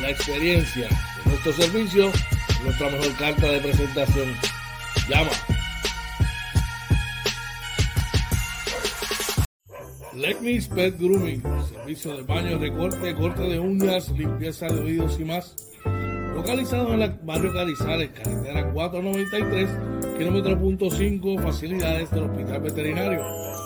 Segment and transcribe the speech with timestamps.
[0.00, 2.12] La experiencia de nuestro servicio,
[2.64, 4.34] nuestra mejor carta de presentación.
[5.08, 5.30] Llama.
[10.16, 15.54] Lecnis Pet Grooming, servicio de baño, recorte, corte de uñas, limpieza de oídos y más.
[16.34, 19.70] Localizado en el barrio Carizales, carretera 493,
[20.18, 23.65] kilómetro punto 5, facilidades del Hospital Veterinario.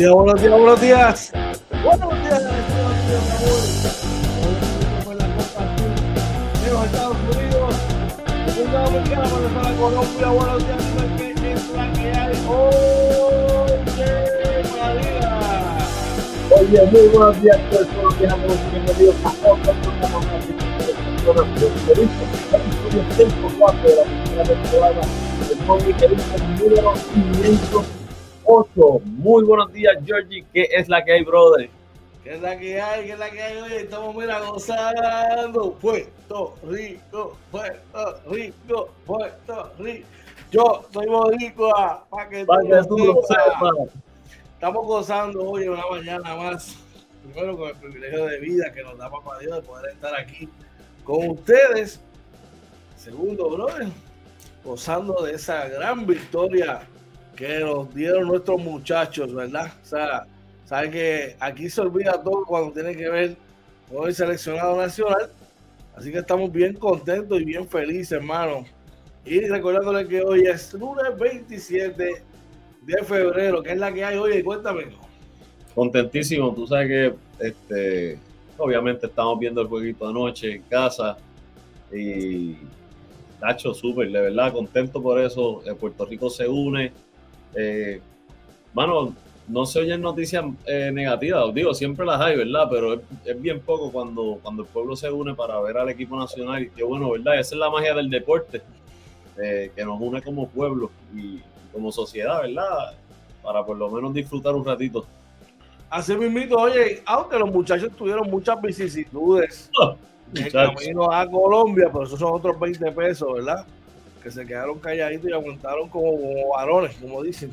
[0.07, 1.33] Días, buenos días, buenos días.
[1.83, 2.51] Buenos días, la
[6.85, 7.75] Estados Unidos.
[8.47, 10.29] República Dominicana para Colombia.
[10.29, 10.83] Buenos días,
[11.17, 12.35] ¿qué es la que hay?
[12.49, 13.83] Oye,
[14.79, 15.33] María.
[16.51, 18.39] Oye, muy buenos días los que nos
[18.71, 20.53] bienvenidos a otro programa más de
[22.53, 25.03] Episodio 104 de la primera temporada
[25.49, 25.97] del Móvil
[26.61, 27.96] número 500 8.
[29.27, 30.47] Muy buenos días, Georgie.
[30.55, 31.69] ¿Qué es la que hay, brother?
[32.23, 33.07] ¿Qué es la que hay?
[33.07, 33.73] ¿Qué es la que hay hoy?
[33.73, 35.73] Estamos, mira, gozando.
[35.73, 40.07] Puerto Rico, Puerto Rico, Puerto Rico.
[40.53, 43.99] Yo soy boricua, para que, pa que tú lo sepas.
[44.55, 46.77] Estamos gozando hoy una mañana más.
[47.25, 50.49] Primero con el privilegio de vida que nos da Papá Dios de poder estar aquí
[51.03, 52.01] con ustedes.
[52.95, 53.89] Segundo, brother,
[54.63, 56.87] gozando de esa gran victoria
[57.37, 59.73] que nos dieron nuestros muchachos, ¿verdad?
[59.83, 60.27] O sea,
[60.65, 63.37] saben que aquí se olvida todo cuando tiene que ver
[63.93, 65.31] con el seleccionado nacional.
[65.95, 68.65] Así que estamos bien contentos y bien felices, hermano.
[69.25, 72.23] Y recordándole que hoy es lunes 27
[72.83, 74.43] de febrero, que es la que hay hoy.
[74.43, 74.87] Cuéntame.
[75.75, 78.19] Contentísimo, tú sabes que este,
[78.57, 81.19] obviamente estamos viendo el jueguito anoche en casa
[81.93, 82.57] y
[83.41, 85.63] Tacho, súper, de verdad, contento por eso.
[85.79, 86.93] Puerto Rico se une,
[87.55, 88.01] eh,
[88.75, 89.15] mano,
[89.49, 92.69] no se oyen noticias eh, negativas, digo, siempre las hay, ¿verdad?
[92.71, 92.95] Pero
[93.25, 96.63] es, bien poco cuando, cuando el pueblo se une para ver al equipo nacional.
[96.65, 97.39] Y qué bueno, ¿verdad?
[97.39, 98.63] Esa es la magia del deporte,
[99.41, 101.41] eh, que nos une como pueblo y
[101.73, 102.95] como sociedad, ¿verdad?
[103.43, 105.07] Para por lo menos disfrutar un ratito.
[105.89, 109.71] Así mismo, oye, aunque los muchachos tuvieron muchas vicisitudes
[110.35, 113.65] en camino a Colombia, pero esos son otros 20 pesos, ¿verdad?
[114.27, 117.53] Que se quedaron calladitos y aguantaron como, varones, como dicen.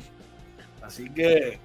[0.82, 1.60] Así que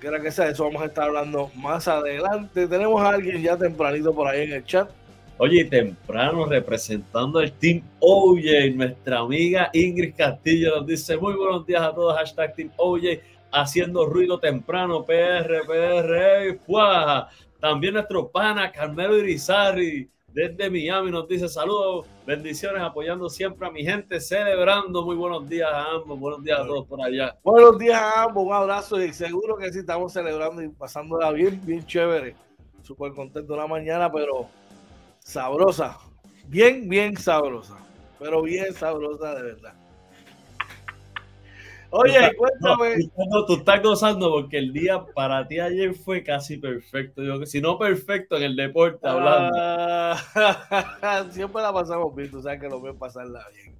[0.00, 2.66] quiera que sea, eso vamos a estar hablando más adelante.
[2.66, 4.88] Tenemos a alguien ya tempranito por ahí en el chat.
[5.36, 11.82] Oye, temprano representando el Team OJ, nuestra amiga Ingrid Castillo nos dice muy buenos días
[11.82, 13.20] a todos, hashtag Team OJ,
[13.50, 17.28] haciendo ruido temprano, PR, PR, ¡fuah!
[17.60, 23.84] También nuestro pana Carmelo Irizarri desde Miami nos dice saludos, bendiciones, apoyando siempre a mi
[23.84, 25.04] gente, celebrando.
[25.04, 27.36] Muy buenos días a ambos, buenos días a todos por allá.
[27.42, 31.60] Buenos días a ambos, un abrazo y seguro que sí estamos celebrando y pasándola bien,
[31.64, 32.34] bien chévere.
[32.82, 34.48] Súper contento la mañana, pero
[35.18, 35.98] sabrosa,
[36.46, 37.76] bien, bien sabrosa,
[38.18, 39.81] pero bien sabrosa de verdad.
[41.94, 42.96] Oye, cuéntame.
[43.30, 47.22] No, tú estás gozando porque el día para ti ayer fue casi perfecto.
[47.22, 49.54] Yo, si no perfecto en el deporte hablando.
[49.54, 53.76] Ah, siempre la pasamos bien, tú sabes que lo veo pasarla bien.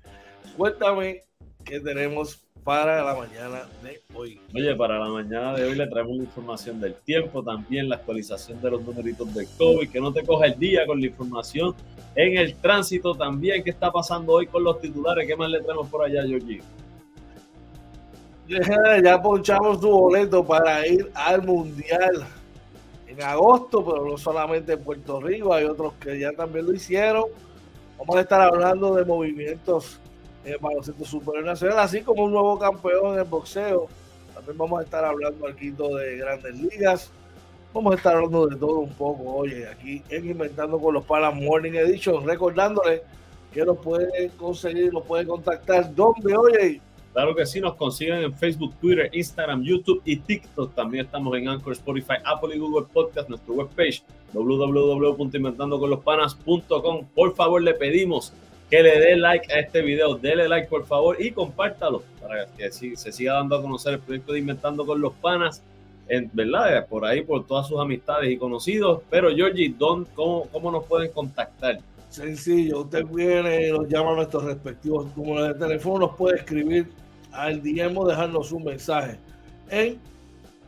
[0.59, 1.23] Cuéntame
[1.65, 4.39] qué tenemos para la mañana de hoy.
[4.55, 8.61] Oye, para la mañana de hoy le traemos la información del tiempo, también la actualización
[8.61, 11.75] de los numeritos del COVID, que no te coja el día con la información
[12.15, 15.89] en el tránsito también, qué está pasando hoy con los titulares, qué más le traemos
[15.89, 16.61] por allá, Georgie.
[19.03, 22.27] Ya ponchamos su boleto para ir al Mundial
[23.07, 27.25] en agosto, pero no solamente en Puerto Rico, hay otros que ya también lo hicieron.
[27.99, 29.99] Vamos a estar hablando de movimientos
[30.45, 33.87] en el baloncesto superior nacional, así como un nuevo campeón en el boxeo.
[34.35, 37.11] También vamos a estar hablando aquí de grandes ligas.
[37.73, 41.35] Vamos a estar hablando de todo un poco, oye, aquí en Inventando con los Palas
[41.35, 43.03] Morning Edition, recordándole
[43.53, 46.81] que los pueden conseguir, los pueden contactar donde, oye,
[47.13, 50.75] Claro que sí, nos consiguen en Facebook, Twitter, Instagram, YouTube y TikTok.
[50.75, 57.07] También estamos en Anchor, Spotify, Apple y Google Podcast, nuestra webpage www.inventandoconlospanas.com.
[57.15, 58.33] Por favor, le pedimos
[58.71, 62.73] que le dé like a este video, dele like por favor y compártalo para que
[62.73, 65.63] se siga dando a conocer el proyecto de Inventando con los Panas,
[66.33, 66.87] ¿verdad?
[66.89, 69.03] Por ahí, por todas sus amistades y conocidos.
[69.11, 69.75] Pero, Georgie,
[70.15, 71.79] ¿cómo, ¿cómo nos pueden contactar?
[72.09, 76.87] Sencillo, usted viene, nos llama a nuestros respectivos números de teléfono, nos puede escribir
[77.33, 79.19] al DM dejarnos un mensaje
[79.71, 79.99] en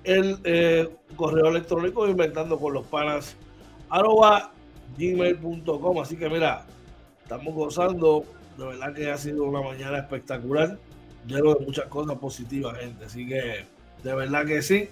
[0.04, 3.36] el eh, correo electrónico inventando con los panas
[3.88, 4.52] arroba
[4.98, 6.00] gmail.com.
[6.00, 6.66] Así que mira,
[7.22, 8.24] estamos gozando.
[8.58, 10.78] De verdad que ha sido una mañana espectacular,
[11.26, 13.04] lleno de muchas cosas positivas, gente.
[13.04, 13.64] Así que
[14.02, 14.88] de verdad que sí,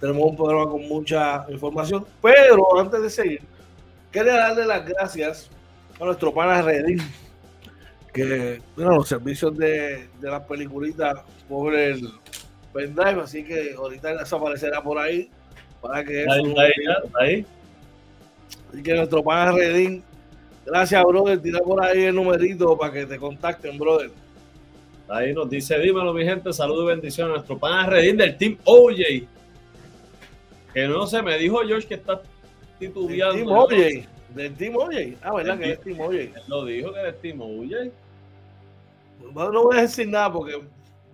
[0.00, 2.04] tenemos un programa con mucha información.
[2.20, 3.40] Pero antes de seguir,
[4.10, 5.48] quería darle las gracias
[6.00, 7.00] a nuestro pana Redín
[8.14, 11.16] que bueno, los servicios de, de las peliculitas
[11.48, 12.08] por el
[12.72, 15.28] pendrive, así que ahorita desaparecerá por ahí
[15.80, 16.72] para que ahí, ahí,
[17.20, 17.46] ahí.
[18.72, 20.02] Así que nuestro pana Redín,
[20.64, 24.10] gracias brother, tira por ahí el numerito para que te contacten, brother.
[25.08, 28.56] Ahí nos dice, dímelo mi gente, saludos y bendiciones a nuestro pana Redín del Team
[28.64, 29.26] OJ.
[30.72, 32.22] Que no sé, me dijo George que está
[32.78, 33.34] titubeando.
[33.34, 35.16] Team OJ, del Team OJ.
[35.20, 36.14] Ah, ¿verdad que es Team OJ?
[36.46, 37.90] Lo dijo que es Team OJ.
[39.34, 40.62] No, no voy a decir nada porque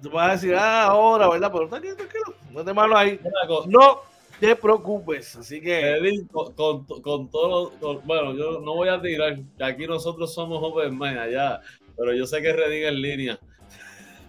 [0.03, 1.51] tú vas a decir, ah, ahora, ¿verdad?
[1.53, 3.19] Pero tranquilo, tranquilo, no te malo ahí.
[3.67, 4.01] No
[4.39, 6.25] te preocupes, así que.
[6.31, 10.99] Con, con, con todo, con, bueno, yo no voy a tirar, aquí nosotros somos open
[10.99, 11.61] mind allá,
[11.97, 13.39] pero yo sé que Redín en línea.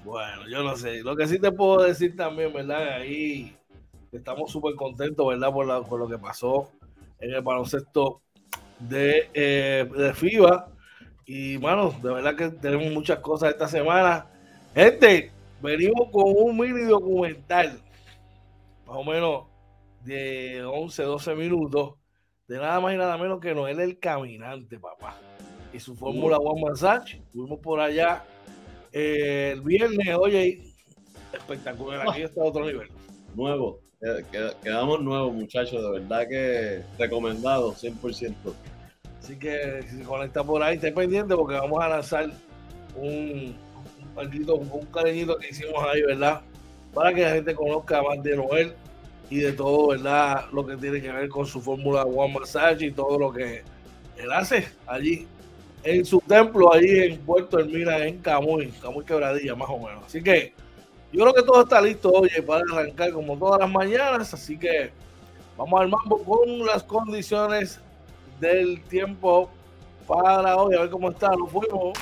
[0.04, 1.02] Bueno, yo no sé.
[1.04, 2.94] Lo que sí te puedo decir también, ¿verdad?
[2.94, 3.56] Ahí
[4.12, 5.52] estamos súper contentos, ¿verdad?
[5.52, 6.72] Por, la, por lo que pasó
[7.20, 8.22] en el baloncesto
[8.80, 10.68] de, eh, de FIBA.
[11.34, 14.26] Y, mano, de verdad que tenemos muchas cosas esta semana.
[14.76, 17.80] Gente, venimos con un mini documental,
[18.86, 19.46] más o menos
[20.04, 21.94] de 11, 12 minutos,
[22.50, 25.16] de nada más y nada menos que Noel el Caminante, papá.
[25.72, 27.22] Y su fórmula One Massage.
[27.32, 28.26] Fuimos por allá
[28.92, 30.62] eh, el viernes, oye,
[31.32, 32.10] espectacular.
[32.10, 32.90] Aquí está otro nivel.
[33.36, 33.80] Nuevo.
[34.62, 35.82] Quedamos nuevos, muchachos.
[35.82, 38.36] De verdad que recomendado, 100%.
[39.22, 42.32] Así que si se conecta por ahí, esté pendiente porque vamos a lanzar
[42.96, 43.56] un,
[44.16, 46.42] un, un cariñito que hicimos ahí, ¿verdad?
[46.94, 48.74] Para que la gente conozca más de Noel
[49.30, 50.46] y de todo, ¿verdad?
[50.52, 53.64] Lo que tiene que ver con su fórmula One Massage y todo lo que
[54.18, 55.28] él hace allí
[55.84, 60.04] en su templo, allí en Puerto Hermina, en Camuy, Camuy Quebradilla, más o menos.
[60.06, 60.54] Así que
[61.14, 64.34] yo creo que todo está listo, oye, para arrancar como todas las mañanas.
[64.34, 64.92] Así que
[65.58, 67.80] vamos al mambo con las condiciones
[68.42, 69.50] del tiempo
[70.06, 70.76] para hoy.
[70.76, 71.98] A ver cómo está, lo fuimos.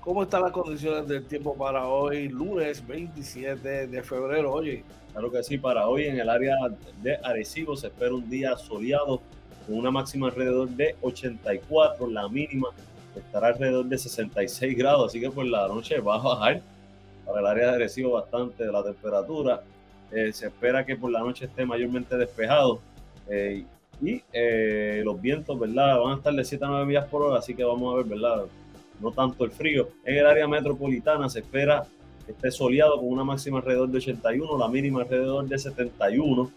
[0.00, 4.52] ¿Cómo están las condiciones del tiempo para hoy, lunes 27 de febrero?
[4.52, 4.84] Oye.
[5.12, 6.54] Claro que sí, para hoy en el área
[7.02, 9.20] de Arecibo se espera un día soleado
[9.66, 12.68] con una máxima alrededor de 84, la mínima
[13.16, 16.62] estará alrededor de 66 grados, así que por la noche va a bajar
[17.24, 19.62] para el área de Recibo bastante la temperatura.
[20.12, 22.80] Eh, se espera que por la noche esté mayormente despejado
[23.28, 23.64] eh,
[24.00, 25.98] y eh, los vientos, ¿verdad?
[25.98, 28.06] Van a estar de 7 a 9 millas por hora, así que vamos a ver,
[28.06, 28.44] ¿verdad?
[29.00, 29.88] No tanto el frío.
[30.04, 31.84] En el área metropolitana se espera
[32.24, 36.50] que esté soleado con una máxima alrededor de 81, la mínima alrededor de 71.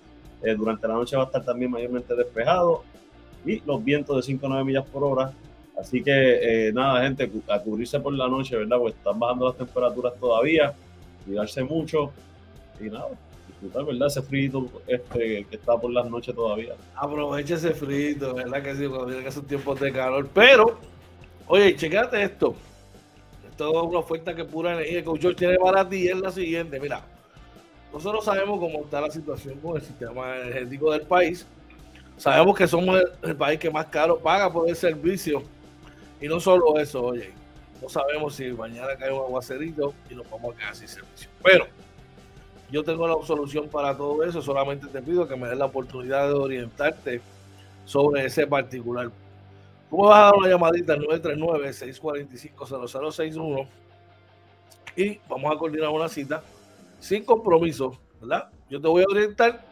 [0.58, 2.84] durante la noche va a estar también mayormente despejado
[3.46, 5.34] y los vientos de 5 a 9 millas por hora.
[5.78, 8.78] Así que nada, gente, a cubrirse por la noche, ¿verdad?
[8.78, 10.74] Pues están bajando las temperaturas todavía,
[11.26, 12.12] cuidarse mucho
[12.80, 13.10] y nada,
[13.62, 14.08] disfrutar, ¿verdad?
[14.08, 16.76] Ese frito este, que está por las noches todavía.
[16.96, 18.64] Aprovecha ese frito, ¿verdad?
[18.64, 20.30] Que sí, cuando vienen esos tiempos de calor.
[20.34, 20.80] Pero,
[21.48, 22.56] oye, checate esto.
[23.50, 26.80] Esto es una oferta que pura energía que tiene para ti es la siguiente.
[26.80, 27.04] Mira,
[27.92, 31.46] nosotros sabemos cómo está la situación con el sistema energético del país.
[32.18, 35.44] Sabemos que somos el, país que más caro paga por el servicio.
[36.22, 37.32] Y no solo eso, oye,
[37.82, 41.30] no sabemos si mañana cae un aguacerito y nos vamos a quedar sin servicio.
[41.42, 41.66] Pero
[42.72, 46.28] yo tengo la solución para todo eso, solamente te pido que me des la oportunidad
[46.28, 47.22] de orientarte
[47.86, 49.10] sobre ese particular.
[49.90, 53.68] Tú me vas a dar una llamadita al 939-645-0061
[54.96, 56.44] y vamos a coordinar una cita
[57.00, 58.50] sin compromiso, ¿verdad?
[58.70, 59.68] Yo te voy a orientar.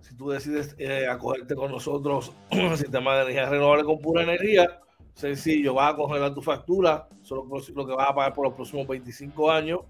[0.00, 4.80] Si tú decides eh, acogerte con nosotros al sistema de energía renovable con pura energía,
[5.14, 8.86] sencillo, vas a congelar tu factura, solo lo que vas a pagar por los próximos
[8.86, 9.80] 25 años,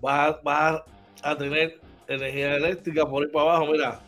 [0.00, 0.82] vas vas
[1.22, 4.00] a tener energía eléctrica por ir para abajo, mira,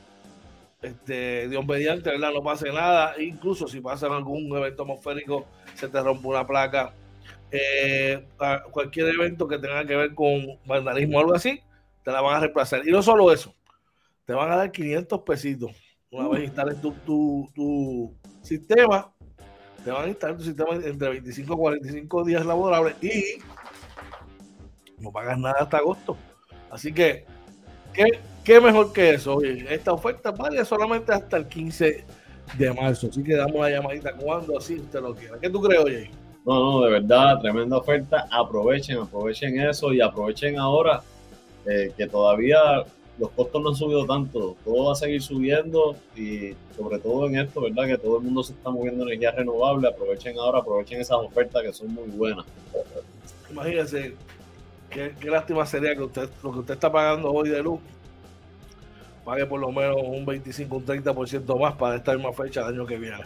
[0.82, 2.32] este, Dios mediante, ¿verdad?
[2.32, 6.94] No pase nada, incluso si pasa algún evento atmosférico, se te rompe una placa,
[7.50, 8.24] eh,
[8.70, 11.60] cualquier evento que tenga que ver con vandalismo o algo así,
[12.04, 12.86] te la van a reemplazar.
[12.86, 13.54] Y no solo eso,
[14.24, 15.72] te van a dar 500 pesitos
[16.10, 19.12] una vez instales tu, tu, tu sistema,
[19.84, 23.42] te van a instalar tu sistema entre 25 y 45 días laborables y
[24.98, 26.16] no pagas nada hasta agosto.
[26.70, 27.24] Así que,
[28.44, 29.40] ¿qué, mejor que eso?
[29.42, 32.04] esta oferta vale solamente hasta el 15
[32.56, 33.08] de marzo.
[33.10, 35.38] Así que damos la llamadita cuando así usted lo quiera.
[35.38, 36.10] ¿Qué tú crees, oye?
[36.44, 38.26] No, no, de verdad, tremenda oferta.
[38.30, 41.02] Aprovechen, aprovechen eso y aprovechen ahora
[41.66, 42.84] eh, que todavía
[43.18, 44.56] los costos no han subido tanto.
[44.64, 47.86] Todo va a seguir subiendo y sobre todo en esto, ¿verdad?
[47.86, 49.88] Que todo el mundo se está moviendo energía renovable.
[49.88, 52.46] Aprovechen ahora, aprovechen esas ofertas que son muy buenas.
[53.50, 54.14] Imagínense,
[54.90, 57.80] Qué, lástima sería que usted, lo que usted está pagando hoy de luz,
[59.24, 62.86] pague por lo menos un 25, un 30% más para esta misma fecha del año
[62.86, 63.18] que viene.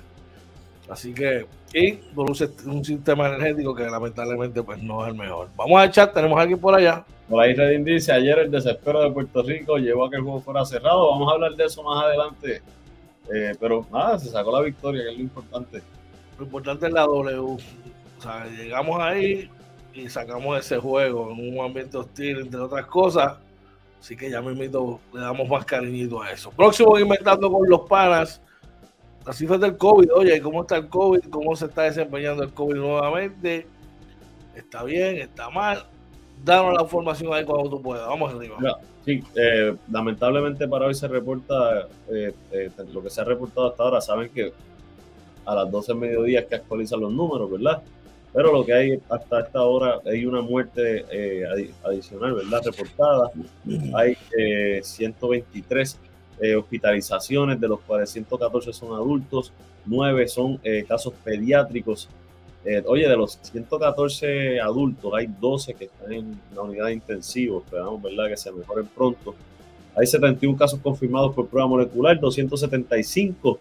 [0.88, 5.48] Así que, y por un, sistema energético que lamentablemente pues no es el mejor.
[5.56, 7.04] Vamos a echar, tenemos a alguien por allá.
[7.28, 10.40] Por ahí Redin dice, ayer el desespero de Puerto Rico llevó a que el juego
[10.40, 11.10] fuera cerrado.
[11.12, 12.62] Vamos a hablar de eso más adelante.
[13.32, 15.82] Eh, pero nada, se sacó la victoria, que es lo importante.
[16.38, 17.38] Lo importante es la W.
[17.38, 17.58] O
[18.20, 19.48] sea, llegamos ahí,
[19.94, 23.36] y sacamos ese juego en un ambiente hostil, entre otras cosas.
[24.00, 26.50] Así que ya me le damos más cariñito a eso.
[26.50, 28.40] Próximo inventando con los panas.
[29.24, 30.12] Las cifras del COVID.
[30.12, 31.20] Oye, ¿cómo está el COVID?
[31.30, 33.66] ¿Cómo se está desempeñando el COVID nuevamente?
[34.56, 35.18] ¿Está bien?
[35.18, 35.84] ¿Está mal?
[36.44, 38.08] Danos la información ahí cuando tú puedas.
[38.08, 38.56] Vamos arriba.
[39.04, 43.82] sí, eh, lamentablemente para hoy se reporta eh, eh, lo que se ha reportado hasta
[43.84, 44.00] ahora.
[44.00, 44.52] Saben que
[45.44, 47.82] a las 12 mediodía que actualizan los números, ¿verdad?
[48.32, 52.62] Pero lo que hay hasta esta hora, hay una muerte eh, adicional, ¿verdad?
[52.64, 53.30] Reportada.
[53.94, 54.16] Hay
[54.82, 55.92] 123
[56.40, 59.52] eh, eh, hospitalizaciones, de los cuales 114 son adultos,
[59.84, 60.58] 9 son
[60.88, 62.08] casos pediátricos.
[62.86, 67.64] oye, de los 114 adultos, hay 12 que están en la unidad de intensivos.
[67.64, 69.34] Esperamos, ¿verdad?, que se mejoren pronto.
[69.94, 73.58] Hay 71 casos confirmados por prueba molecular, 275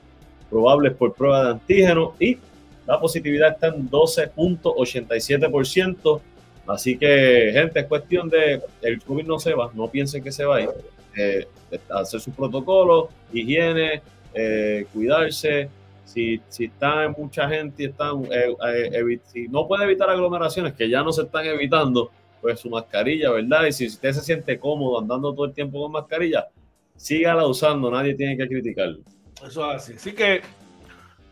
[0.50, 2.38] probables por prueba de antígeno y
[2.86, 6.22] la positividad está en 12.87%.
[6.68, 8.62] Así que, gente, es cuestión de.
[8.82, 10.70] El COVID no se va, no piensen que se va a ir.
[11.18, 11.46] Eh,
[11.90, 14.02] hacer su protocolo, higiene,
[14.34, 15.70] eh, cuidarse.
[16.06, 21.04] Si, si está mucha gente y están, eh, si no puede evitar aglomeraciones, que ya
[21.04, 22.10] no se están evitando,
[22.42, 23.68] pues su mascarilla, ¿verdad?
[23.68, 26.50] Y si usted se siente cómodo andando todo el tiempo con mascarilla,
[26.98, 29.00] sígala usando, nadie tiene que criticarlo.
[29.46, 29.94] Eso es así.
[29.94, 30.42] Así que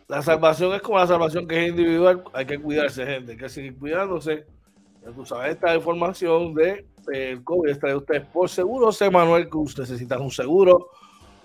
[0.09, 3.47] la salvación es como la salvación que es individual, hay que cuidarse, gente, hay que
[3.47, 4.43] seguir cuidándose.
[5.03, 8.91] Ya tú esta información de el COVID está de ustedes por seguro.
[8.91, 10.89] Sé Manuel Cruz, necesitan un seguro,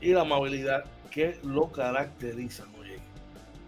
[0.00, 2.73] y la amabilidad que lo caracterizan.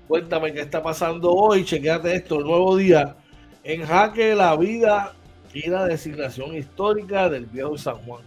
[0.08, 1.64] Cuéntame qué está pasando hoy.
[1.64, 3.16] Chequeate esto, el nuevo día
[3.64, 5.12] en jaque la vida
[5.52, 8.22] y la designación histórica del viejo San Juan.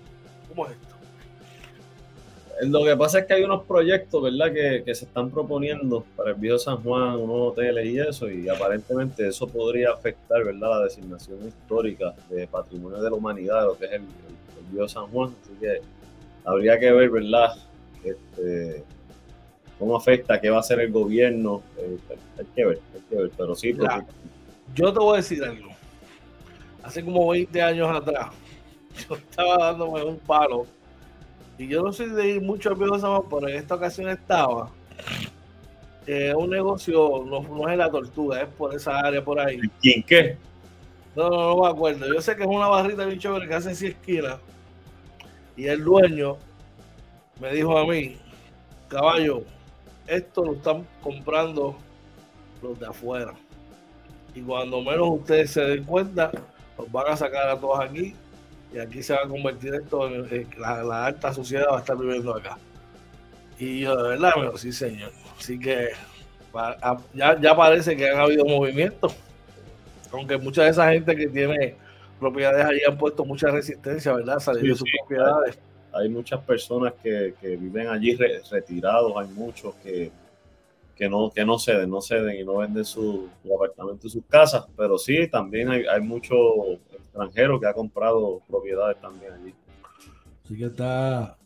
[0.50, 0.96] ¿Cómo es esto?
[2.64, 6.32] Lo que pasa es que hay unos proyectos, ¿verdad?, que, que, se están proponiendo para
[6.32, 10.84] el viejo San Juan, unos hoteles y eso, y aparentemente eso podría afectar, ¿verdad?, la
[10.84, 14.02] designación histórica de patrimonio de la humanidad, lo que es el,
[14.72, 15.34] viejo San Juan.
[15.42, 15.82] Así que
[16.44, 17.56] habría que ver, ¿verdad?,
[18.04, 18.84] este,
[19.80, 21.64] cómo afecta, qué va a hacer el gobierno.
[21.78, 21.98] Eh,
[22.38, 23.76] hay que ver, hay que ver, pero sí.
[24.76, 25.70] yo te voy a decir algo.
[26.84, 28.28] Hace como 20 años atrás,
[29.10, 30.68] yo estaba dándome un palo.
[31.58, 34.70] Y yo no soy de ir mucho viejo San pero en esta ocasión estaba.
[36.08, 39.60] Eh, un negocio, no, es la tortuga, es por esa área por ahí.
[39.82, 40.38] ¿Quién qué?
[41.16, 42.08] No, no, no me acuerdo.
[42.08, 44.38] Yo sé que es una barrita bien chévere que hace 100 esquinas.
[45.58, 46.38] Y el dueño
[47.42, 48.18] me dijo a mí,
[48.88, 49.44] caballo,
[50.10, 51.78] esto lo están comprando
[52.62, 53.34] los de afuera.
[54.36, 56.32] Y cuando menos ustedes se den cuenta,
[56.78, 58.16] los van a sacar a todos aquí
[58.74, 62.36] y aquí se va a convertir esto en, la, alta sociedad va a estar viviendo
[62.36, 62.58] acá.
[63.58, 65.12] Y yo de verdad, pero sí señor.
[65.38, 65.90] Así que
[67.14, 69.16] ya, ya parece que han habido movimientos,
[70.12, 71.76] aunque mucha de esa gente que tiene
[72.20, 74.40] propiedades allí han puesto mucha resistencia, ¿verdad?
[74.40, 75.60] Salir de sus propiedades
[76.00, 78.18] hay muchas personas que, viven allí
[78.50, 80.12] retirados, hay muchos que,
[80.96, 84.66] que, no, que no ceden, no ceden y no venden su, apartamento y sus casas,
[84.76, 86.38] pero sí, también hay, hay muchos
[86.94, 89.54] extranjeros que han comprado propiedades también allí.
[90.44, 91.38] Así que está,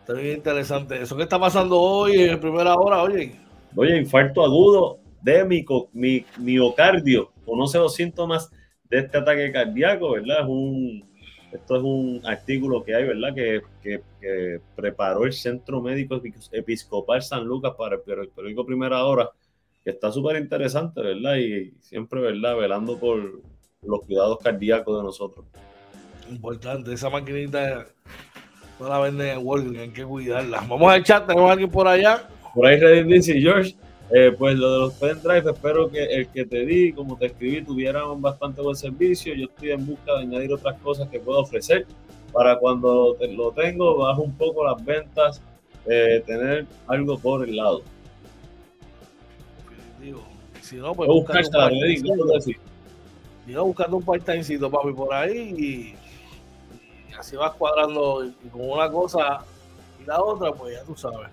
[0.00, 1.02] está bien interesante.
[1.02, 3.36] ¿Eso qué está pasando hoy en primera hora, oye?
[3.74, 7.30] Oye, infarto agudo de mi, mi, miocardio.
[7.44, 8.50] Conoce los síntomas
[8.84, 10.40] de este ataque cardíaco, ¿verdad?
[10.40, 11.04] Es un
[11.52, 13.34] esto es un artículo que hay, ¿verdad?
[13.34, 19.30] Que, que, preparó el Centro Médico Episcopal San Lucas para el periódico Primera Hora,
[19.84, 21.36] que está súper interesante, ¿verdad?
[21.36, 22.56] Y siempre, ¿verdad?
[22.56, 23.40] Velando por
[23.82, 25.46] los cuidados cardíacos de nosotros.
[26.28, 27.86] Importante, esa maquinita
[28.80, 30.64] no la venden en Walgreens, hay que cuidarla.
[30.68, 32.28] Vamos al chat, tenemos a alguien por allá.
[32.52, 33.76] Por ahí Reddit dice, George,
[34.10, 37.62] eh, pues lo de los pendrive, espero que el que te di, como te escribí,
[37.62, 39.34] tuviera bastante buen servicio.
[39.34, 41.86] Yo estoy en busca de añadir otras cosas que puedo ofrecer
[42.32, 45.42] para cuando lo tengo, bajo un poco las ventas,
[45.86, 47.82] eh, tener algo por el lado.
[50.60, 51.80] Si no, pues buscando un
[53.68, 55.94] buscando un part-timecito, papi, por ahí y,
[57.16, 59.44] así vas cuadrando con una cosa
[60.02, 61.28] y la otra, pues ya tú sabes.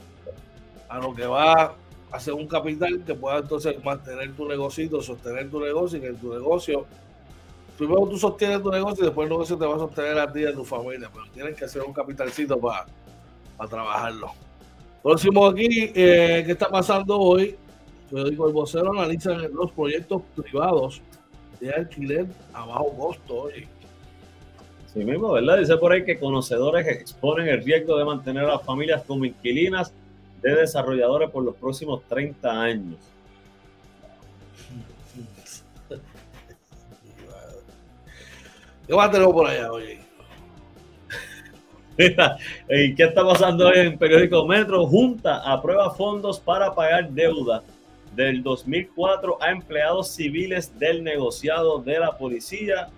[0.88, 1.74] A lo que va
[2.14, 6.32] hacer un capital que pueda entonces mantener tu negocio, sostener tu negocio y que tu
[6.32, 6.86] negocio,
[7.76, 10.42] primero tú sostienes tu negocio y después el negocio te va a sostener a ti
[10.42, 12.86] y a tu familia, pero tienes que hacer un capitalcito para,
[13.58, 14.32] para trabajarlo.
[15.02, 17.58] Próximo aquí, eh, ¿qué está pasando hoy?
[18.12, 21.02] Yo digo, el vocero analiza los proyectos privados
[21.60, 23.68] de alquiler a bajo costo hoy.
[24.94, 25.58] Sí mismo, ¿verdad?
[25.58, 29.92] Dice por ahí que conocedores exponen el riesgo de mantener a las familias como inquilinas
[30.44, 32.98] de desarrolladores por los próximos 30 años.
[38.86, 40.00] ¿Qué más tenemos por allá, oye?
[42.70, 44.86] ¿Y qué está pasando hoy en Periódico Metro?
[44.86, 47.64] Junta aprueba fondos para pagar deuda
[48.14, 52.90] del 2004 a empleados civiles del negociado de la policía.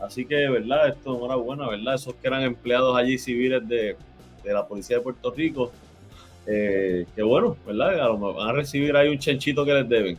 [0.00, 0.90] Así que, ¿verdad?
[0.90, 1.94] Esto enhorabuena, ¿verdad?
[1.94, 3.96] Esos que eran empleados allí civiles de,
[4.44, 5.72] de la policía de Puerto Rico
[6.46, 8.00] eh, que bueno, ¿verdad?
[8.00, 10.18] A lo mejor van a recibir ahí un chanchito que les deben.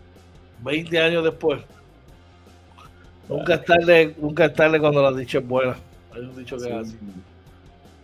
[0.63, 1.61] 20 años después.
[3.27, 5.75] Nunca es tarde, nunca es tarde cuando la dicha es buena.
[6.13, 6.97] Hay un dicho que es así.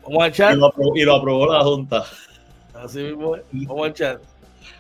[0.04, 0.56] Vamos a echar.
[0.56, 2.04] Y lo, aprobó, la Junta.
[2.74, 4.22] Así mismo Vamos a echar.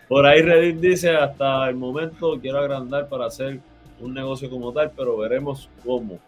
[0.08, 3.60] Por ahí Reddit dice, hasta el momento quiero agrandar para hacer
[4.00, 6.20] un negocio como tal, pero veremos cómo.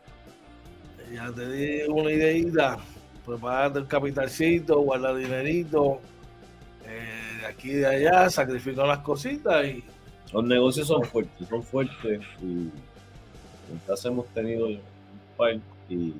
[1.13, 2.77] Ya te di una ideita,
[3.25, 5.99] prepárate el capitalcito, guarda dinerito,
[7.43, 9.83] de aquí y de allá, sacrificando las cositas y...
[10.31, 12.71] Los negocios son fuertes, son fuertes y en
[14.05, 14.79] hemos tenido un
[15.37, 16.13] par y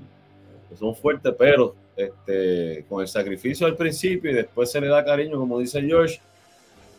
[0.78, 5.40] son fuertes, pero este, con el sacrificio al principio y después se le da cariño,
[5.40, 6.20] como dice George,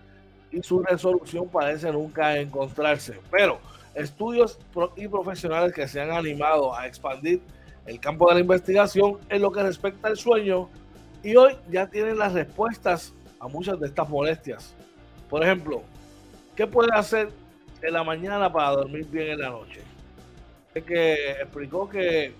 [0.50, 3.18] y su resolución parece nunca encontrarse.
[3.30, 3.60] Pero
[3.94, 4.58] estudios
[4.94, 7.40] y profesionales que se han animado a expandir
[7.86, 10.68] el campo de la investigación en lo que respecta al sueño
[11.22, 14.74] y hoy ya tienen las respuestas a muchas de estas molestias.
[15.30, 15.82] Por ejemplo,
[16.54, 17.30] ¿qué puede hacer
[17.86, 19.82] en la mañana para dormir bien en la noche?
[20.74, 22.32] Es que explicó que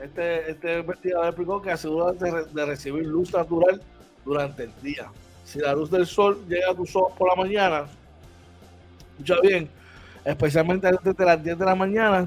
[0.00, 3.80] este, este investigador explicó que asegura de recibir luz natural
[4.24, 5.10] durante el día
[5.44, 7.84] si la luz del sol llega a tus ojos por la mañana,
[9.12, 9.68] escucha bien,
[10.24, 12.26] especialmente desde las 10 de la mañana,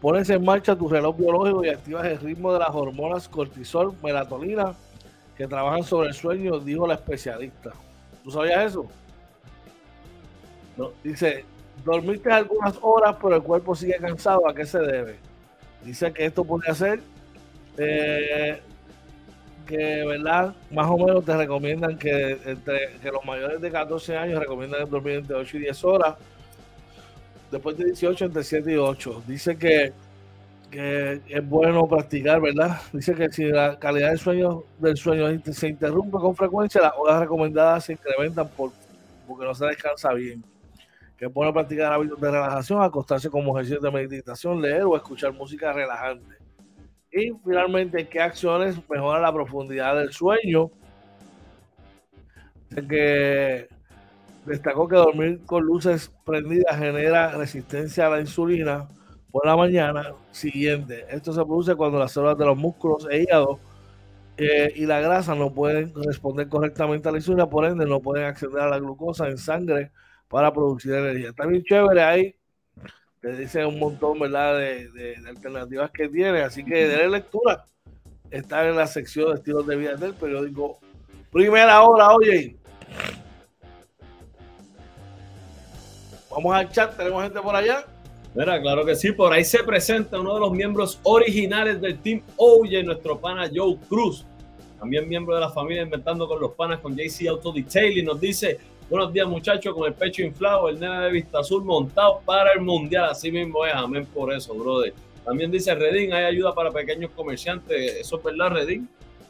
[0.00, 4.74] pones en marcha tu reloj biológico y activas el ritmo de las hormonas cortisol, melatonina,
[5.36, 7.72] que trabajan sobre el sueño, dijo la especialista.
[8.22, 8.86] ¿Tú sabías eso?
[10.76, 10.90] No.
[11.02, 11.44] Dice,
[11.84, 14.48] dormiste algunas horas, pero el cuerpo sigue cansado.
[14.48, 15.16] ¿A qué se debe?
[15.84, 17.00] Dice que esto puede ser
[17.76, 18.60] eh,
[19.66, 20.54] que, ¿verdad?
[20.70, 25.16] Más o menos te recomiendan que entre que los mayores de 14 años recomiendan dormir
[25.16, 26.14] entre 8 y 10 horas.
[27.50, 29.22] Después de 18, entre 7 y 8.
[29.26, 29.92] Dice que,
[30.70, 32.80] que es bueno practicar, ¿verdad?
[32.92, 37.20] Dice que si la calidad del sueño, del sueño se interrumpe con frecuencia, las horas
[37.20, 38.72] recomendadas se incrementan por,
[39.26, 40.44] porque no se descansa bien.
[41.16, 45.72] Que bueno practicar hábitos de relajación, acostarse como ejercicio de meditación, leer o escuchar música
[45.72, 46.44] relajante
[47.16, 50.70] y finalmente, ¿qué acciones mejoran la profundidad del sueño?
[52.88, 53.68] que
[54.44, 58.88] destacó que dormir con luces prendidas genera resistencia a la insulina
[59.30, 61.04] por la mañana siguiente.
[61.08, 63.60] Esto se produce cuando las células de los músculos e hígado
[64.36, 68.24] eh, y la grasa no pueden responder correctamente a la insulina, por ende no pueden
[68.24, 69.92] acceder a la glucosa en sangre
[70.34, 71.28] para producir energía.
[71.28, 72.34] Está bien chévere ahí
[73.20, 76.42] te dice un montón, ¿verdad?, de, alternativas que tiene.
[76.42, 77.64] Así que de lectura.
[78.32, 80.80] Está en la sección de estilos de vida del periódico
[81.30, 82.56] Primera Hora, oye.
[86.32, 87.84] Vamos al chat, tenemos gente por allá.
[88.34, 92.22] Mira, claro que sí, por ahí se presenta uno de los miembros originales del Team
[92.36, 94.26] Oye, nuestro pana Joe Cruz,
[94.80, 98.58] también miembro de la familia Inventando con los Panas con JC Auto Detailing, nos dice,
[98.90, 102.60] Buenos días, muchachos, con el pecho inflado, el nene de Vista Azul montado para el
[102.60, 103.06] mundial.
[103.06, 104.92] Así mismo es, amén por eso, brother.
[105.24, 107.96] También dice Redín, hay ayuda para pequeños comerciantes.
[107.96, 108.86] Eso es verdad, Redín.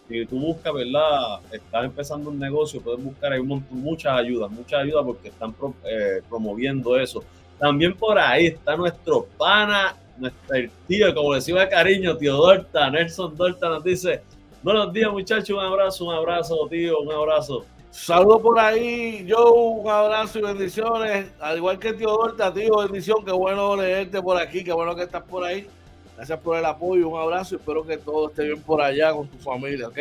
[0.09, 1.38] Si tú buscas, ¿verdad?
[1.53, 6.99] Estás empezando un negocio, puedes buscar ahí muchas ayudas, muchas ayudas porque están eh, promoviendo
[6.99, 7.23] eso.
[7.57, 10.57] También por ahí está nuestro pana, nuestro
[10.88, 14.21] tío, como decía de cariño, tío Dorta, Nelson Dorta nos dice,
[14.64, 17.64] buenos días muchachos, un abrazo, un abrazo, tío, un abrazo.
[17.94, 21.30] Saludos por ahí, yo un abrazo y bendiciones.
[21.40, 23.24] Al igual que tío Dorta, tío, bendición.
[23.24, 25.68] Qué bueno leerte por aquí, qué bueno que estás por ahí.
[26.16, 27.54] Gracias por el apoyo, un abrazo.
[27.54, 29.98] Espero que todo esté bien por allá con tu familia, ¿ok?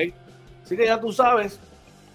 [0.63, 1.59] Así que ya tú sabes,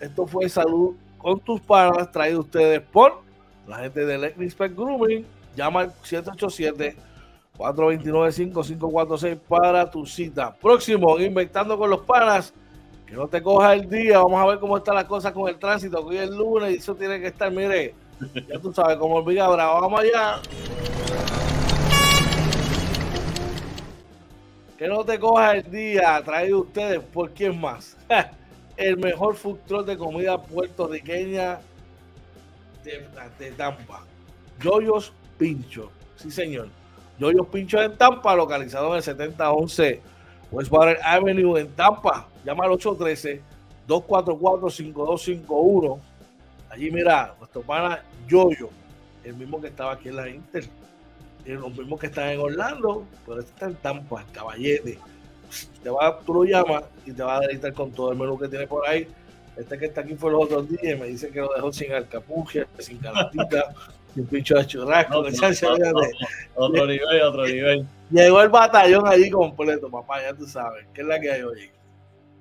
[0.00, 3.22] esto fue salud con tus panas, traído ustedes por
[3.68, 5.24] la gente de Electric Spec Grooming.
[5.54, 5.94] Llama al
[7.56, 10.56] 787-429-5546 para tu cita.
[10.56, 12.52] Próximo, Inventando con los panas.
[13.08, 14.18] Que no te coja el día.
[14.18, 16.04] Vamos a ver cómo están las cosas con el tránsito.
[16.04, 17.94] Hoy es lunes y eso tiene que estar, mire,
[18.46, 19.80] ya tú sabes, como el Bravo.
[19.80, 20.40] Vamos allá.
[24.76, 27.96] Que no te coja el día, traído ustedes por quién más.
[28.76, 31.60] el mejor food truck de comida puertorriqueña
[32.84, 33.06] de,
[33.38, 34.04] de Tampa.
[34.60, 35.90] Yoyos Pincho.
[36.16, 36.68] Sí, señor.
[37.18, 40.02] Yoyos Pincho en Tampa, localizado en el 7011
[40.50, 42.28] Westwater Avenue en Tampa.
[42.48, 42.72] Llama al
[43.86, 46.00] 813-244-5251.
[46.70, 48.70] Allí, mira, nuestro pana Yoyo,
[49.22, 50.64] el mismo que estaba aquí en la Inter
[51.44, 54.98] los mismos que están en Orlando, pero este está en Tampa, Caballete.
[55.82, 58.48] Te va, tú lo llamas y te va a deleitar con todo el menú que
[58.48, 59.06] tiene por ahí.
[59.56, 61.92] Este que está aquí fue los otros días y me dice que lo dejó sin
[61.92, 63.74] alcapugia, sin calentita,
[64.14, 65.18] sin pincho de churrasco.
[66.54, 67.86] otro nivel, otro nivel.
[68.10, 70.86] Llegó el batallón allí completo, papá, ya tú sabes.
[70.94, 71.70] ¿Qué es la que hay hoy?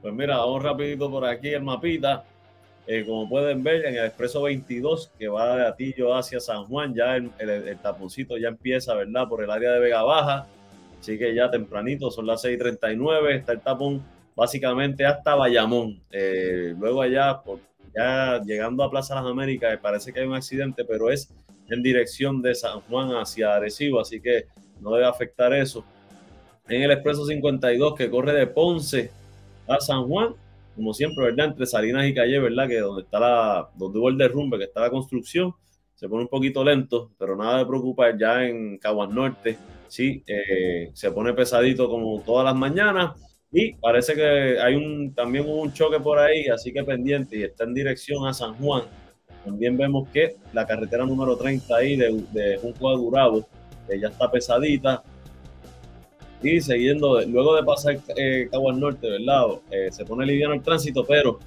[0.02, 2.24] Pues mira, vamos rapidito por aquí el mapita.
[2.86, 6.94] Eh, como pueden ver, en el expreso 22 que va de Atillo hacia San Juan,
[6.96, 9.28] ya el, taponcito ya empieza, ¿verdad?
[9.28, 10.48] Por el área de Vega Baja.
[11.00, 14.04] Así que ya tempranito, son las 6:39, está el tapón
[14.36, 16.00] básicamente hasta Bayamón.
[16.12, 17.60] Eh, luego allá, por,
[17.94, 21.30] ya llegando a Plaza Las Américas, parece que hay un accidente, pero es
[21.70, 24.46] en dirección de San Juan hacia Arecibo, así que
[24.80, 25.84] no debe afectar eso.
[26.70, 29.12] En el expreso 52 que corre de Ponce
[29.68, 30.36] a San Juan,
[30.76, 31.48] como siempre, ¿verdad?
[31.48, 32.68] Entre Salinas y Calle, ¿verdad?
[32.68, 35.54] Que donde está la, donde hubo el derrumbe, que está la construcción,
[35.96, 40.92] se pone un poquito lento, pero nada de preocupar ya en Caguas Norte, sí, eh,
[40.94, 43.20] se pone pesadito como todas las mañanas
[43.52, 47.44] y parece que hay un, también hubo un choque por ahí, así que pendiente y
[47.44, 48.84] está en dirección a San Juan.
[49.44, 53.48] También vemos que la carretera número 30 ahí de, de Junco de Durabo,
[53.90, 55.02] ya está pesadita,
[56.42, 59.46] y siguiendo, luego de pasar eh, Norte, ¿verdad?
[59.72, 61.40] Eh, se pone liviano el tránsito, pero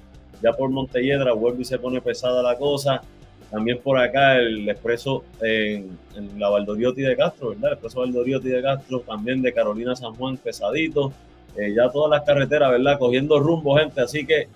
[0.43, 3.01] ya por Montelledra vuelve y se pone pesada la cosa.
[3.49, 5.97] También por acá el expreso en,
[6.37, 7.71] la Valdoriotti de Castro, ¿verdad?
[7.71, 11.13] El expreso Valdoriotti de Castro, también de Carolina San Juan, pesadito.
[11.57, 12.97] Eh, ya todas las carreteras, ¿verdad?
[12.99, 14.01] Cogiendo rumbo, gente.
[14.01, 14.47] Así que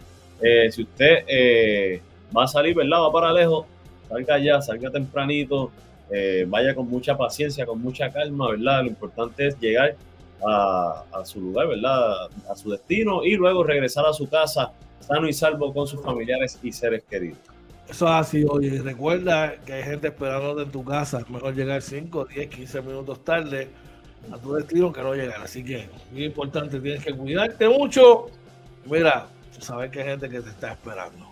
[0.69, 1.99] si usted
[2.35, 3.03] va a salir, ¿verdad?
[3.03, 3.65] Va para lejos,
[4.09, 5.71] salga ya, salga tempranito,
[6.47, 8.83] vaya con mucha paciencia, con mucha calma, ¿verdad?
[8.83, 9.95] Lo importante es llegar
[10.45, 12.29] a, su lugar, ¿verdad?
[12.49, 16.59] A su destino y luego regresar a su casa sano y salvo con sus familiares
[16.63, 17.39] y seres queridos.
[17.87, 22.25] Eso es así, oye, recuerda que hay gente esperándote en tu casa, mejor llegar 5,
[22.25, 23.67] 10, 15 minutos tarde
[24.31, 28.25] a tu destino que no llegar, así que muy importante, tienes que cuidarte mucho,
[28.85, 29.27] mira,
[29.59, 31.27] sabes que hay gente que te está esperando.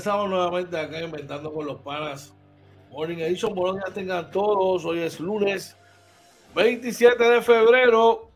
[0.04, 2.34] Regresamos nuevamente acá inventando con los panas.
[2.90, 4.84] Morning Edition, días tengan todos.
[4.84, 5.78] Hoy es lunes
[6.54, 8.28] 27 de febrero,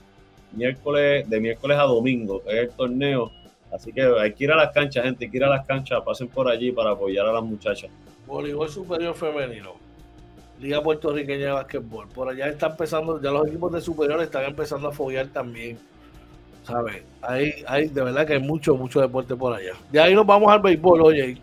[0.53, 3.31] miércoles, de miércoles a domingo, es el torneo.
[3.73, 6.01] Así que hay que ir a las canchas, gente, hay que ir a las canchas,
[6.05, 7.89] pasen por allí para apoyar a las muchachas.
[8.27, 9.73] Voleibol superior femenino,
[10.59, 12.07] Liga Puertorriqueña de Básquetbol.
[12.09, 15.79] Por allá están empezando, ya los equipos de superior están empezando a follar también.
[16.63, 17.03] ¿Sabes?
[17.21, 19.73] Hay, hay, de verdad que hay mucho, mucho deporte por allá.
[19.91, 21.37] De ahí nos vamos al béisbol, oye.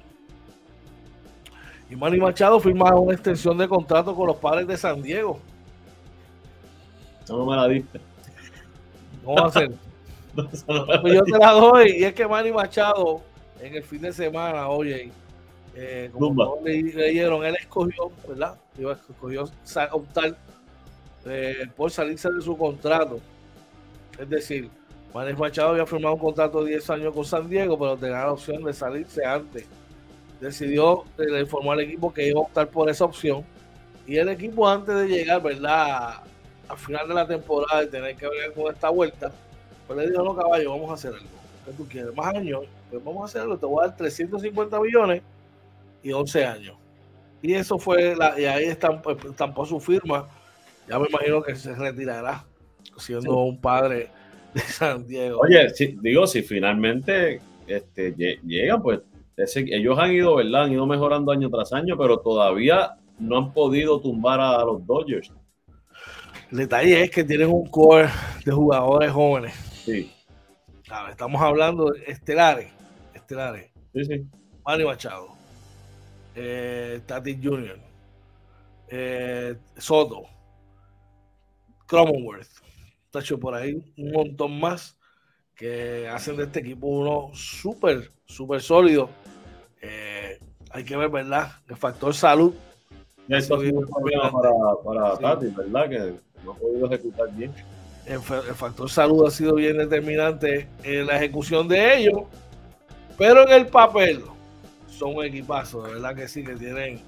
[1.91, 5.41] Y Manny Machado firma una extensión de contrato con los padres de San Diego.
[7.29, 8.01] No, me la diste.
[9.25, 9.73] ¿Cómo va a ser?
[11.03, 11.91] Pues yo te la doy.
[11.99, 13.23] Y es que Manny Machado,
[13.61, 15.11] en el fin de semana, oye,
[15.75, 18.57] eh, como le, leyeron, él escogió, ¿verdad?
[18.77, 19.49] Escogió
[19.93, 20.37] optar
[21.27, 23.21] eh, por salirse de su contrato.
[24.19, 24.71] Es decir,
[25.15, 28.33] Manny Machado había firmado un contrato de 10 años con San Diego, pero tenía la
[28.33, 29.67] opción de salirse antes
[30.41, 33.45] decidió le informó al equipo que iba a optar por esa opción.
[34.07, 36.23] Y el equipo antes de llegar, ¿verdad?
[36.69, 39.33] Al final de la temporada y tener que ver con esta vuelta,
[39.89, 41.27] pues le dijo, no caballo, vamos a hacer algo.
[41.65, 42.15] ¿Qué tú quieres?
[42.15, 45.23] Más años, pues vamos a hacer algo, te voy a dar 350 millones
[46.03, 46.77] y 11 años.
[47.41, 50.29] Y eso fue, la, y ahí estampó, estampó su firma.
[50.89, 52.45] Ya me imagino que se retirará
[52.99, 54.11] siendo un padre
[54.55, 55.41] de San Diego.
[55.41, 59.01] Oye, digo, si finalmente este, llega, pues
[59.37, 60.65] ellos han ido, ¿verdad?
[60.65, 65.33] Han ido mejorando año tras año, pero todavía no han podido tumbar a los Dodgers.
[66.51, 68.09] El detalle es que tienen un core
[68.45, 69.68] de jugadores jóvenes.
[69.89, 70.13] Sí.
[71.11, 72.71] estamos hablando de estelares.
[73.15, 73.71] Estelares.
[73.95, 74.27] Sí, sí.
[74.65, 75.29] Manny Machado.
[76.35, 77.79] Eh, Tati Jr.
[78.89, 80.25] Eh, Soto.
[81.87, 82.47] Cromwell.
[83.11, 84.99] Tacho por ahí un montón más
[85.55, 89.09] que hacen de este equipo uno súper, súper sólido
[89.81, 90.39] eh,
[90.71, 91.51] hay que ver, ¿verdad?
[91.67, 92.53] El factor salud.
[93.29, 94.51] Eso ha sido un problema para,
[94.85, 95.89] para Tati, ¿verdad?
[95.89, 97.55] Que no ha podido ejecutar bien.
[98.09, 102.23] El, factor salud ha sido bien determinante en la ejecución de ellos,
[103.19, 104.23] pero en el papel
[104.89, 107.01] son un equipazo, de verdad que sí, que tienen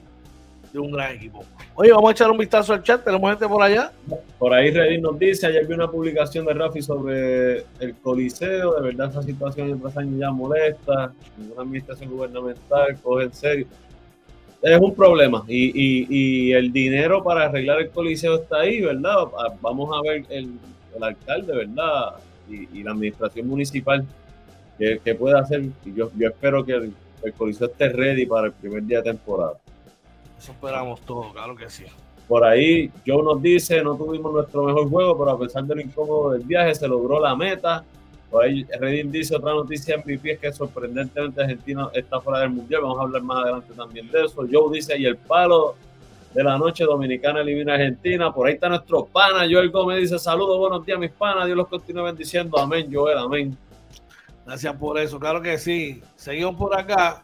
[0.73, 1.43] de un gran equipo.
[1.75, 3.03] Oye, vamos a echar un vistazo al chat.
[3.03, 3.93] ¿Tenemos gente por allá?
[4.39, 8.83] Por ahí Reddy nos dice, ayer vi una publicación de Rafi sobre el Coliseo, de
[8.83, 13.67] verdad esa situación en tres años ya molesta, ninguna administración gubernamental coge en serio.
[14.63, 15.73] Es un problema y,
[16.07, 19.15] y, el dinero para arreglar el Coliseo está ahí, ¿verdad?
[19.39, 20.51] Ah, vamos a ver el,
[20.97, 22.15] el alcalde, ¿verdad?
[22.49, 24.05] Y, la administración municipal
[24.79, 25.63] que, puede hacer.
[25.85, 29.05] Y yo, yo espero que el, el Coliseo esté ready para el primer día de
[29.05, 29.55] temporada.
[30.39, 31.85] Eso esperamos todo, claro que sí.
[32.27, 35.81] Por ahí Joe nos dice, no tuvimos nuestro mejor juego, pero a pesar de lo
[35.81, 37.85] incómodo del viaje, se logró la meta.
[38.31, 42.83] Por ahí Redding dice otra noticia MVP es que sorprendentemente Argentina está fuera del Mundial.
[42.83, 44.47] Vamos a hablar más adelante también de eso.
[44.51, 45.75] Joe dice, y el palo
[46.33, 48.33] de la noche dominicana elimina Argentina.
[48.33, 51.69] Por ahí está nuestro pana, Joel Gómez dice, saludos, buenos días mis panas, Dios los
[51.69, 52.59] continúe bendiciendo.
[52.59, 53.57] Amén, Joel, amén.
[54.47, 56.03] Gracias por eso, claro que sí.
[56.17, 57.23] Seguimos por acá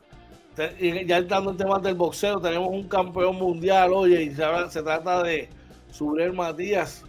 [0.57, 5.49] ya entrando en temas del boxeo, tenemos un campeón mundial, oye, y se, trata de
[5.91, 7.05] Subriel Matías,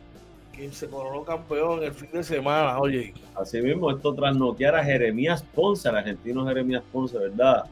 [0.53, 3.13] quien se coronó campeón el fin de semana, oye.
[3.35, 7.65] Así mismo, esto tras noquear a Jeremías Ponce, el argentino Jeremías Ponce, ¿verdad?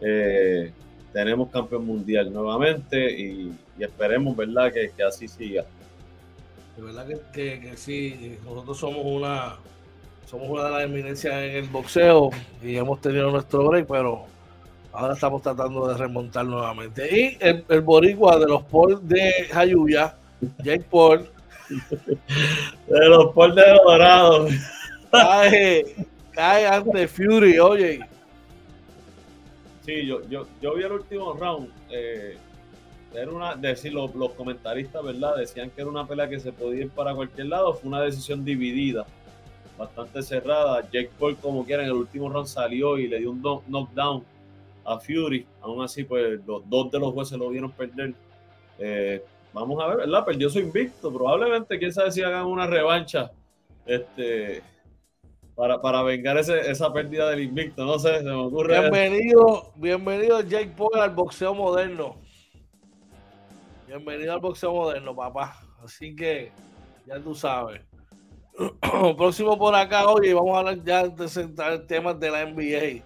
[0.00, 0.72] Eh,
[1.12, 3.52] tenemos campeón mundial nuevamente y,
[3.84, 5.64] esperemos, ¿verdad?, que, así siga.
[6.76, 9.56] De verdad que, que, sí, nosotros somos una
[10.26, 12.30] somos una de las eminencias en el boxeo
[12.62, 14.26] y hemos tenido nuestro break, pero
[14.98, 17.08] Ahora estamos tratando de remontar nuevamente.
[17.16, 20.16] Y el, el boricua de los Paul de Jayuya,
[20.64, 21.28] Jake Paul.
[22.88, 24.48] De los Paul de Dorado.
[25.12, 25.84] Cae,
[26.32, 28.00] cae ante Fury, oye.
[29.84, 31.70] Sí, yo, yo, yo vi el último round.
[31.90, 32.38] Eh,
[33.14, 35.36] era una, decir, los, los, comentaristas, ¿verdad?
[35.36, 37.74] Decían que era una pelea que se podía ir para cualquier lado.
[37.74, 39.06] Fue una decisión dividida,
[39.78, 40.82] bastante cerrada.
[40.82, 44.24] Jake Paul, como quiera, en el último round salió y le dio un knockdown
[44.84, 45.46] a Fury.
[45.62, 48.14] Aún así, pues dos de los jueces lo vieron perder.
[48.78, 50.24] Eh, vamos a ver, ¿verdad?
[50.24, 51.12] Perdió su invicto.
[51.12, 53.30] Probablemente, quién sabe si hagan una revancha.
[53.86, 54.62] Este
[55.58, 57.84] para, para vengar ese, esa pérdida del invicto.
[57.84, 58.78] No sé, se me ocurre.
[58.78, 62.27] Bienvenido, bienvenido Jake Paul al boxeo moderno.
[63.88, 65.58] Bienvenido al boxeo moderno, papá.
[65.82, 66.52] Así que
[67.06, 67.80] ya tú sabes.
[69.16, 73.02] Próximo por acá, oye, vamos a hablar ya de centrar temas de la NBA.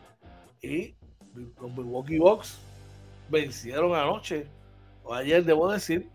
[0.60, 0.96] Y
[1.34, 2.58] los Milwaukee Bucks
[3.28, 4.48] vencieron anoche,
[5.04, 6.10] o ayer debo decir,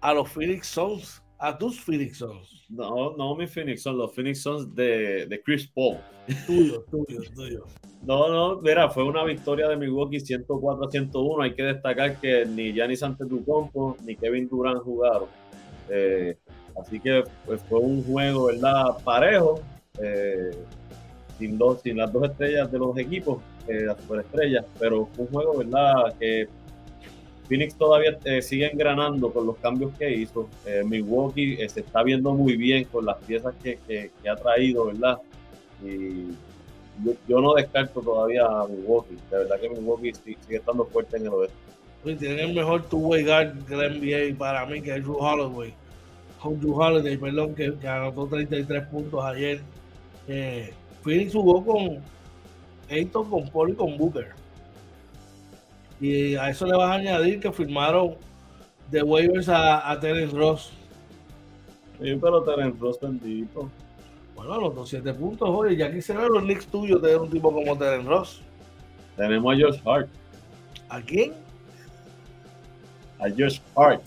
[0.00, 2.64] a los Phoenix Suns a tus Phoenix Suns.
[2.68, 5.98] No, no mis Phoenix Suns, los Phoenix Suns de, de Chris Paul.
[6.46, 7.64] Tuyo, tuyo, tuyo.
[8.02, 11.42] No, no, mira, fue una victoria de Milwaukee 104 a 101.
[11.42, 15.28] Hay que destacar que ni Giannis Antetokounmpo ni Kevin Durant jugaron.
[15.88, 16.36] Eh,
[16.80, 18.96] así que pues, fue un juego, ¿verdad?
[19.04, 19.60] Parejo,
[20.00, 20.50] eh,
[21.38, 25.32] sin, dos, sin las dos estrellas de los equipos, eh, las superestrellas, pero fue un
[25.32, 26.14] juego, ¿verdad?
[26.18, 26.48] Que
[27.46, 30.48] Phoenix todavía eh, sigue engranando con los cambios que hizo.
[30.64, 35.18] Eh, Milwaukee eh, se está viendo muy bien con las piezas que, ha traído, ¿verdad?
[35.84, 36.32] Y
[37.28, 39.16] yo, no descarto todavía a Milwaukee.
[39.30, 41.56] De verdad que Milwaukee sigue, estando fuerte en el oeste.
[42.04, 43.90] tienen el mejor two-way guard de
[44.30, 45.72] NBA para mí, que es Drew Holloway.
[46.42, 49.60] Drew Holiday, perdón, que, anotó 33 puntos ayer.
[51.02, 51.98] Phoenix jugó con
[52.90, 54.45] Ayton, con Paul y con Booker
[56.00, 58.16] y a eso le vas a añadir que firmaron
[58.90, 60.72] de waivers a, a Terence Ross.
[62.00, 63.70] Sí, pero Terence Ross bendito.
[64.34, 68.06] Bueno, los 200 puntos, oye, ya quisiera los Knicks tuyos tener un tipo como Terence
[68.06, 68.42] Ross.
[69.16, 70.08] Tenemos a Josh Hart.
[70.90, 71.32] ¿A quién?
[73.18, 74.02] A Josh Hart.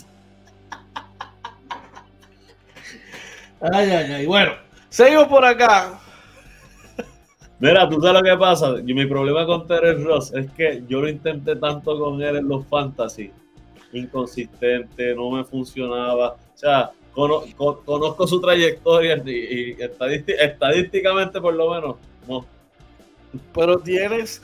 [3.60, 4.26] ay, ay, ay.
[4.28, 4.54] Bueno,
[4.90, 6.00] seguimos por acá.
[7.62, 8.76] Mira, tú sabes lo que pasa.
[8.86, 12.47] Y mi problema con Terence Ross es que yo lo intenté tanto con él en
[12.47, 13.32] los fantasy.
[13.91, 16.36] Inconsistente, no me funcionaba.
[16.36, 19.76] O sea, conozco su trayectoria y,
[20.39, 21.95] estadísticamente, por lo menos,
[22.28, 22.45] no.
[23.53, 24.41] Pero tienes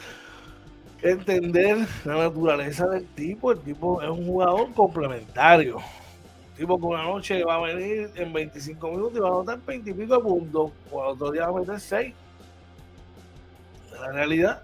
[0.99, 3.53] que entender la naturaleza del tipo.
[3.53, 5.77] El tipo es un jugador complementario.
[6.51, 9.59] El tipo con una noche va a venir en 25 minutos y va a anotar
[9.65, 10.71] 20 y pico puntos.
[10.91, 12.13] O otro día va a meter 6
[13.99, 14.61] la realidad.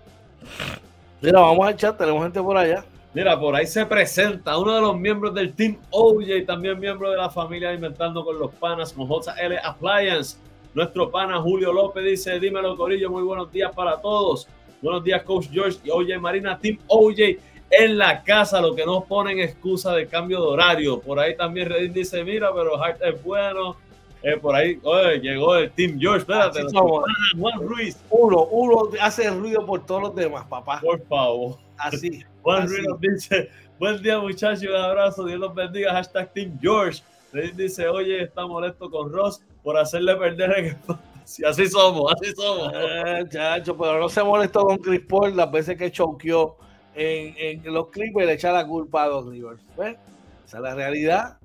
[1.21, 2.83] Mira, vamos al chat, tenemos gente por allá.
[3.13, 7.17] Mira, por ahí se presenta uno de los miembros del Team OJ, también miembro de
[7.17, 10.37] la familia Inventando con los Panas, con JL Appliance.
[10.73, 14.47] Nuestro pana Julio López dice, dímelo Corillo, muy buenos días para todos.
[14.81, 17.37] Buenos días Coach George y OJ Marina, Team OJ
[17.71, 20.99] en la casa, lo que nos ponen excusa de cambio de horario.
[20.99, 23.77] Por ahí también Reddit dice, mira, pero Hart es bueno,
[24.23, 26.61] eh, por ahí, oye, llegó el Team George, espérate.
[26.71, 27.97] Juan Ruiz.
[28.09, 30.79] Uno, uno hace ruido por todos los demás, papá.
[30.79, 31.57] Por favor.
[31.77, 32.23] Así.
[32.43, 33.49] Juan Ruiz nos dice,
[33.79, 37.01] buen día muchachos, un abrazo, Dios los bendiga, hashtag Team George.
[37.33, 40.77] Él dice, oye, está molesto con Ross por hacerle perder en el
[41.47, 42.73] Así somos, así somos.
[42.75, 46.57] Eh, chacho, pero no se molestó con Chris Paul las veces que choqueó
[46.93, 49.61] en, en los Clippers y le echa la culpa a Doc Rivers.
[49.77, 49.97] ¿Ves?
[50.45, 51.37] Esa es la realidad.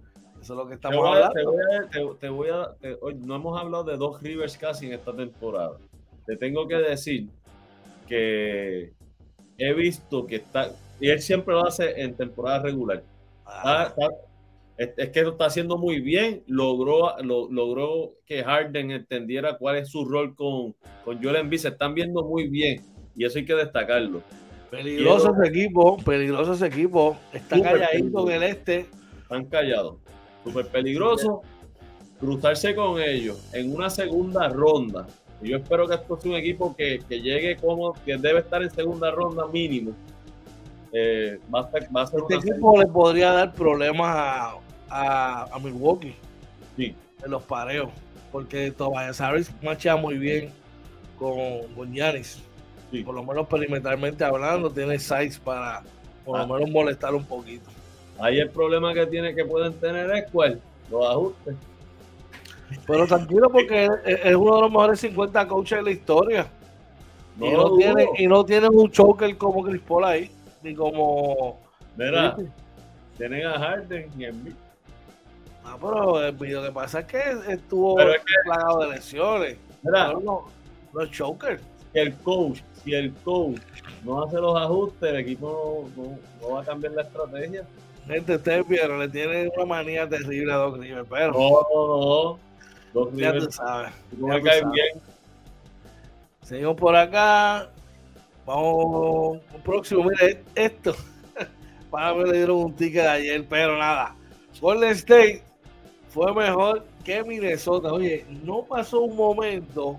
[0.47, 2.17] Eso es lo que estamos hablando.
[2.21, 2.69] Te voy a,
[3.17, 5.77] no hemos hablado de dos Rivers casi en esta temporada.
[6.25, 7.27] Te tengo que decir
[8.07, 8.93] que
[9.59, 10.71] he visto que está,
[11.01, 13.03] y él siempre lo hace en temporada regular.
[13.45, 13.93] Ah.
[14.77, 16.45] es, que lo está haciendo muy bien.
[16.47, 21.59] Logró, logró que Harden entendiera cuál es su rol con, con Joel Embiid.
[21.59, 22.85] Se están viendo muy bien
[23.17, 24.23] y eso hay que destacarlo.
[24.71, 27.17] Peligroso ese equipo, peligroso ese equipo.
[27.33, 28.87] Está calladito en el este.
[29.25, 30.06] Están callados
[30.47, 31.43] súper peligroso
[32.21, 35.07] cruzarse con ellos en una segunda ronda.
[35.43, 38.71] Y yo espero que esto sea un equipo que, llegue como que debe estar en
[38.71, 39.93] segunda ronda mínimo.
[40.93, 44.57] Eh, va a ser, este equipo le podría dar problemas
[44.89, 46.15] a, a, Milwaukee
[46.77, 46.95] sí.
[47.23, 47.91] en los pareos,
[48.33, 50.51] porque Tobias Harris marcha muy bien
[51.19, 52.43] con, con Giannis.
[53.05, 55.83] Por lo menos perimetralmente hablando, tiene size para
[56.25, 56.59] por lo ah.
[56.59, 57.69] menos molestar un poquito.
[58.19, 60.61] Ahí el problema que tiene que pueden tener es cuál,
[60.91, 61.57] los ajustes.
[62.87, 66.47] Pero tranquilo porque es uno de los mejores 50 coaches de la historia.
[67.41, 70.31] y, no tiene, y no tienen un choker como Chris Paul ahí,
[70.63, 71.61] ni como...
[71.97, 72.37] Mira,
[73.17, 74.55] tienen a Harden y Embiid.
[75.65, 77.97] Ah, pero el video que pasa es que estuvo
[78.45, 79.57] plagado de lesiones.
[79.83, 81.63] Mira, los, chokers.
[81.93, 83.61] El coach, si el coach
[84.05, 87.65] no hace los ajustes, el equipo no va a cambiar la estrategia.
[88.07, 91.33] Gente, ustedes vieron, le tienen una manía terrible a Doc Rivers, pero.
[91.33, 92.39] No, no, no.
[92.95, 93.93] Doc ya tú sabes.
[94.13, 94.75] ya me caes sabes.
[94.75, 95.03] bien.
[96.43, 97.69] Seguimos por acá.
[98.47, 100.05] Vamos al próximo.
[100.05, 100.95] Mire, esto.
[101.91, 104.15] Para mí le dieron un ticket ayer, pero nada.
[104.61, 105.43] Golden State
[106.09, 107.93] fue mejor que Minnesota.
[107.93, 109.99] Oye, no pasó un momento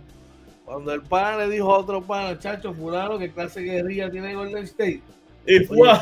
[0.63, 4.33] cuando el pana le dijo a otro pana, chacho, fulano, que clase de guerrilla tiene
[4.33, 5.01] Golden State.
[5.45, 5.89] Y fue.
[5.89, 5.99] Oye.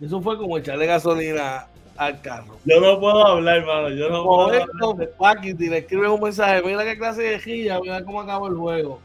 [0.00, 2.56] Eso fue como echarle gasolina al carro.
[2.64, 3.88] Yo no puedo hablar, hermano.
[3.90, 4.68] Yo no puedo hablar.
[4.80, 8.54] Momento, Paquiti le escribe un mensaje, mira qué clase de guerrilla, mira cómo acabó el
[8.54, 9.00] juego.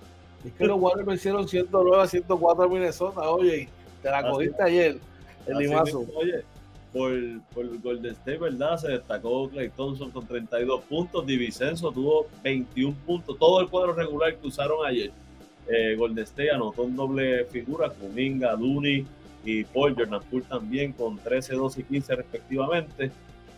[0.45, 3.69] Es que los Warriors vencieron 109 a 104 a Minnesota, oye,
[4.01, 4.97] te la Así- cogiste ayer,
[5.47, 5.99] el limazo.
[6.01, 6.43] mismo, Oye,
[6.91, 7.11] por,
[7.55, 8.77] por Golden State, ¿verdad?
[8.77, 11.25] Se destacó Clay Thompson con 32 puntos.
[11.25, 13.39] Divicenzo tuvo 21 puntos.
[13.39, 15.09] Todo el cuadro regular que usaron ayer.
[15.67, 19.07] Eh, Golden State anotó un doble figura con Minga, Looney
[19.43, 23.11] y Paul Jordan Poole también con 13, 12 y 15 respectivamente.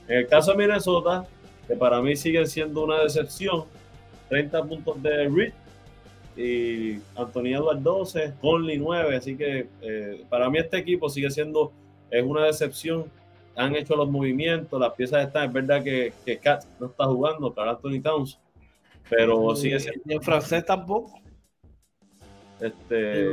[0.07, 1.25] En el caso de Minnesota,
[1.67, 3.65] que para mí siguen siendo una decepción,
[4.29, 5.53] 30 puntos de Reed
[6.37, 11.71] y Anthony Edwards 12, Conley 9, así que eh, para mí este equipo sigue siendo
[12.11, 13.05] es una decepción.
[13.55, 15.47] Han hecho los movimientos, las piezas están.
[15.47, 18.39] Es verdad que, que Kat no está jugando, Carl Anthony Towns,
[19.09, 20.01] pero sigue siendo.
[20.05, 21.19] Y en francés tampoco.
[22.59, 23.29] Este.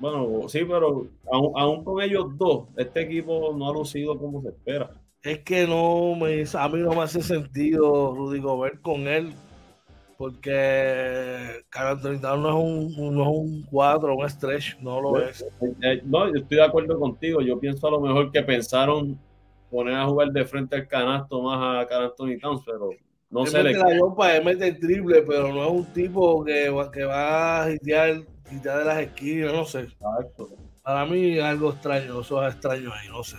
[0.00, 4.48] Bueno, sí, pero aún, aún con ellos dos, este equipo no ha lucido como se
[4.48, 4.90] espera.
[5.22, 9.32] Es que no me, a mí no me hace sentido Rudy Gobert con él,
[10.16, 12.10] porque Carl no
[12.48, 15.42] es un, no es un 4, un stretch, no lo es.
[15.82, 17.40] Eh, no, yo estoy de acuerdo contigo.
[17.42, 19.18] Yo pienso a lo mejor que pensaron
[19.70, 22.90] poner a jugar de frente al canasto más a Carl Anthony Towns, pero
[23.30, 26.44] no él se le la yompa, él mete el triple, pero no es un tipo
[26.44, 29.80] que, va- que va a hitear, hitear de las esquinas, no sé.
[29.80, 30.50] Exacto.
[30.82, 33.36] Para mí algo extraño, eso es extraño ahí, no sé.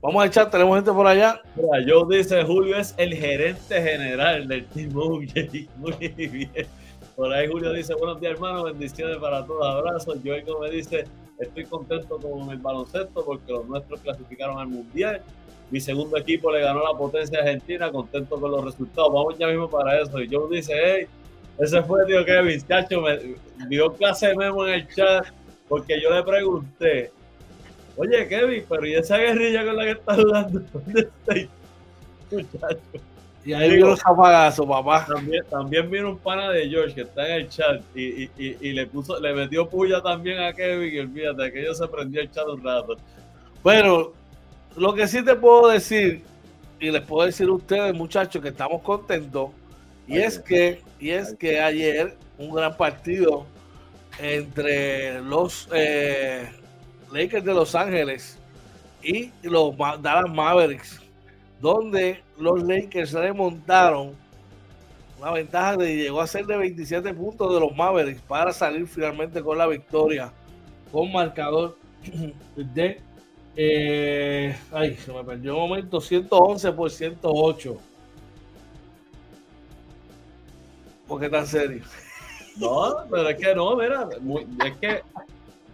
[0.00, 1.40] Vamos a echar, tenemos gente por allá.
[1.54, 5.68] Mira, Joe dice, Julio es el gerente general del Team UJ.
[5.76, 6.66] Muy bien.
[7.14, 10.18] Por ahí Julio dice, buenos días hermano, bendiciones para todos, abrazos.
[10.24, 11.04] Joel me dice,
[11.38, 15.22] estoy contento con el baloncesto porque los nuestros clasificaron al Mundial.
[15.70, 19.12] Mi segundo equipo le ganó la potencia argentina, contento con los resultados.
[19.12, 20.20] Vamos ya mismo para eso.
[20.20, 21.06] Y Joe dice, hey,
[21.58, 23.18] ese fue tío Kevin, chacho, me
[23.68, 25.26] dio clase de memo en el chat
[25.68, 27.10] porque yo le pregunté,
[27.96, 30.60] oye Kevin, pero ¿y esa guerrilla con la que estás hablando?
[30.72, 31.34] ¿Dónde está?
[32.30, 32.80] Muchacho.
[33.44, 35.04] Y ahí vino los apagazos, papá.
[35.06, 38.56] También, también vino un pana de George que está en el chat y, y, y,
[38.60, 42.20] y le puso, le metió puya también a Kevin y olvídate que ellos se prendió
[42.20, 42.96] el chat un rato.
[43.62, 44.12] Bueno,
[44.76, 46.22] lo que sí te puedo decir,
[46.78, 49.50] y les puedo decir a ustedes, muchachos, que estamos contentos,
[50.06, 53.44] y Ay, es que, y es que ayer un gran partido
[54.20, 56.48] entre los eh,
[57.10, 58.38] Lakers de Los Ángeles
[59.02, 61.00] y los Dallas Mavericks,
[61.60, 64.14] donde los Lakers remontaron
[65.18, 69.42] una ventaja de llegó a ser de 27 puntos de los Mavericks para salir finalmente
[69.42, 70.32] con la victoria
[70.92, 71.76] con marcador
[72.56, 73.00] de
[73.56, 77.91] eh, ay, se me perdió un momento 111 por 108
[81.12, 81.82] ¿por qué tan serio?
[82.54, 84.06] No, pero es que no, mira,
[84.66, 85.00] es que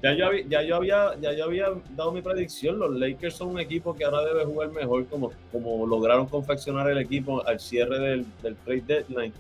[0.01, 1.66] ya yo, había, ya, yo había, ya yo había
[1.97, 2.78] dado mi predicción.
[2.78, 6.99] Los Lakers son un equipo que ahora debe jugar mejor, como, como lograron confeccionar el
[6.99, 8.26] equipo al cierre del,
[8.64, 9.32] trade deadline.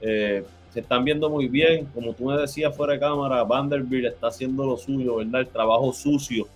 [0.00, 4.28] Eh, se están viendo muy bien, como tú me decías fuera de cámara, Vanderbilt está
[4.28, 5.42] haciendo lo suyo, ¿verdad?
[5.42, 6.48] El trabajo sucio,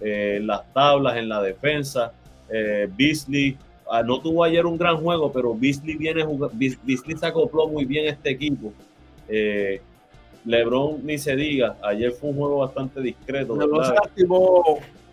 [0.00, 2.14] eh, en las tablas, en la defensa.
[2.48, 3.58] Eh, Beasley
[4.04, 8.30] no tuvo ayer un gran juego, pero Beasley viene Beasley se acopló muy bien este
[8.30, 8.72] equipo.
[9.28, 9.80] Eh,
[10.44, 13.56] LeBron ni se diga, ayer fue un juego bastante discreto.
[13.56, 14.62] LeBron se lastimó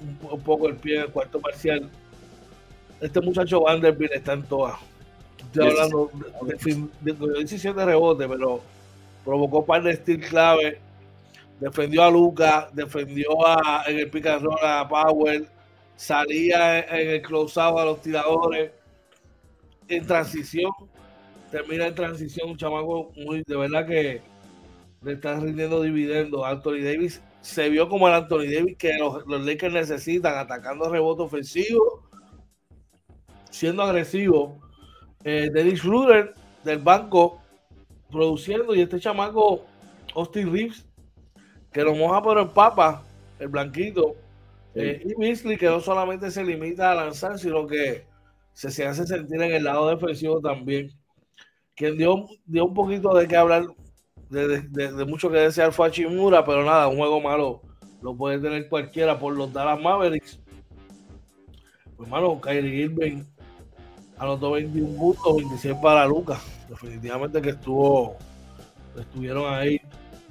[0.01, 1.89] un, po- un poco el pie en el cuarto parcial.
[3.01, 4.76] Este muchacho Vanderbilt está en todas.
[5.39, 6.09] Estoy hablando
[6.43, 8.61] de, de, fin- de- de 17 rebotes pero
[9.23, 10.80] provocó un par de clave.
[11.59, 15.47] Defendió a Luca defendió a, en el pick and roll a Powell
[15.95, 18.71] salía en, el closeout a los tiradores
[19.87, 20.71] en transición
[21.51, 24.21] termina en transición un chamaco muy de verdad que
[25.01, 26.43] le está rindiendo dividendos.
[26.43, 32.03] Anthony Davis se vio como el Anthony Davis que los, Lakers necesitan, atacando rebote ofensivo,
[33.51, 34.59] siendo agresivo.
[35.23, 36.33] Eh, Dennis Schroeder
[36.63, 37.39] del banco
[38.11, 39.65] produciendo y este chamaco
[40.15, 40.85] Austin Reeves
[41.71, 43.03] que lo moja pero en papa,
[43.39, 44.15] el blanquito.
[44.76, 48.05] Eh, y Beasley que no solamente se limita a lanzar, sino que
[48.53, 50.91] se, se hace sentir en el lado defensivo también.
[51.76, 53.65] Quien dio, dio un poquito de qué hablar,
[54.30, 57.61] de, de- de- de mucho que desear fue a Chimura, pero nada, un juego malo
[58.01, 60.39] lo puede tener cualquiera por los Dallas Mavericks.
[61.97, 63.23] Pues, hermano, Kyrie Irving
[64.17, 66.39] anotó 21 puntos, 26 para Lucas.
[66.69, 68.17] Definitivamente que estuvo,
[68.97, 69.80] estuvieron ahí.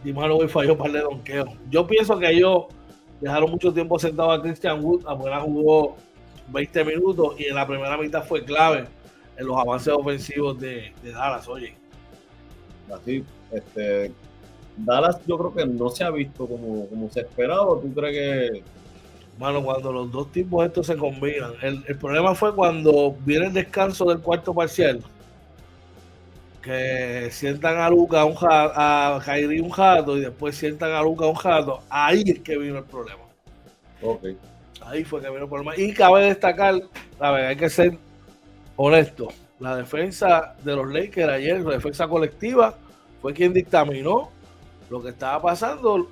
[0.02, 1.46] Dimano y falló para el donqueo.
[1.70, 2.64] Yo pienso que ellos
[3.24, 5.96] dejaron mucho tiempo sentado a Christian Wood, apenas jugó
[6.48, 8.86] 20 minutos y en la primera mitad fue clave
[9.36, 11.74] en los avances ofensivos de, de Dallas, oye.
[12.92, 14.12] Así, este,
[14.76, 17.80] Dallas yo creo que no se ha visto como, como se esperaba.
[17.80, 18.62] ¿Tú crees que
[19.38, 21.54] Mano, cuando los dos tipos estos se combinan.
[21.60, 25.00] El, el, problema fue cuando viene el descanso del cuarto parcial.
[26.64, 31.26] Que sientan a Luca un jato, a Kairi un jato y después sientan a Luca
[31.26, 31.82] un jato.
[31.90, 33.22] Ahí es que vino el problema.
[34.80, 35.76] Ahí fue que vino el problema.
[35.76, 36.74] Y cabe destacar,
[37.20, 37.98] a ver, hay que ser
[38.76, 39.28] honesto.
[39.60, 42.74] La defensa de los Lakers ayer, la defensa colectiva,
[43.20, 44.30] fue quien dictaminó
[44.88, 46.08] lo que estaba pasando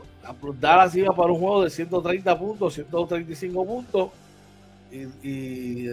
[0.60, 4.10] Dallas iba para un juego de 130 puntos, 135 puntos.
[4.90, 5.86] Y, y,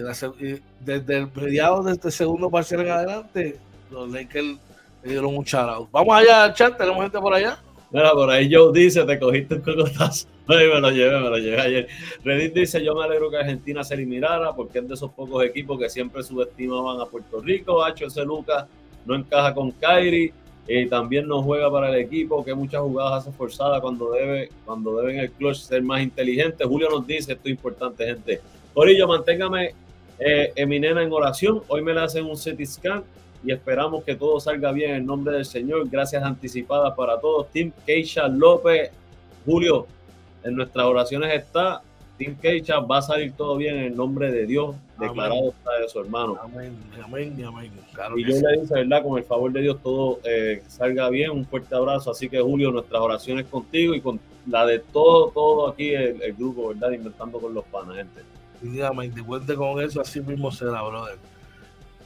[0.80, 3.58] desde el mediado de este segundo parcial en adelante,
[3.90, 4.58] los Lakers
[5.02, 7.58] le dieron un shout Vamos allá, chat, tenemos gente por allá.
[7.90, 10.28] Mira, por ahí Joe dice, te cogiste un cocotazo.
[10.46, 11.88] Ay, me lo llevé, me lo llevé ayer.
[12.24, 15.78] Reddit dice, yo me alegro que Argentina se eliminara porque es de esos pocos equipos
[15.78, 17.84] que siempre subestimaban a Puerto Rico.
[17.86, 18.66] Ese Lucas
[19.06, 20.32] no encaja con Kairi
[20.68, 24.96] y también no juega para el equipo, que muchas jugadas hace forzada cuando debe, cuando
[24.96, 26.64] deben el clutch ser más inteligente.
[26.64, 28.40] Julio nos dice, esto es importante, gente.
[28.72, 29.74] Corillo, manténgame
[30.18, 31.62] eh, en mi nena en oración.
[31.66, 33.02] Hoy me la hacen un CT scan
[33.42, 35.88] y esperamos que todo salga bien en nombre del Señor.
[35.88, 37.50] Gracias anticipadas para todos.
[37.50, 38.90] Tim Keisha López,
[39.46, 39.86] Julio,
[40.42, 41.82] en nuestras oraciones está
[42.20, 45.88] Tim Keisha, va a salir todo bien en el nombre de Dios, declarado está de
[45.88, 46.36] su hermano.
[46.42, 47.72] Amén, amén, amén.
[48.14, 49.02] y yo le dice, ¿verdad?
[49.02, 52.10] Con el favor de Dios todo eh, salga bien, un fuerte abrazo.
[52.10, 56.68] Así que Julio, nuestras oraciones contigo y con la de todo, todo aquí el, grupo,
[56.68, 56.90] ¿verdad?
[56.90, 58.20] Inventando con los panas, gente.
[59.14, 61.16] te cuente con eso, así mismo será, brother.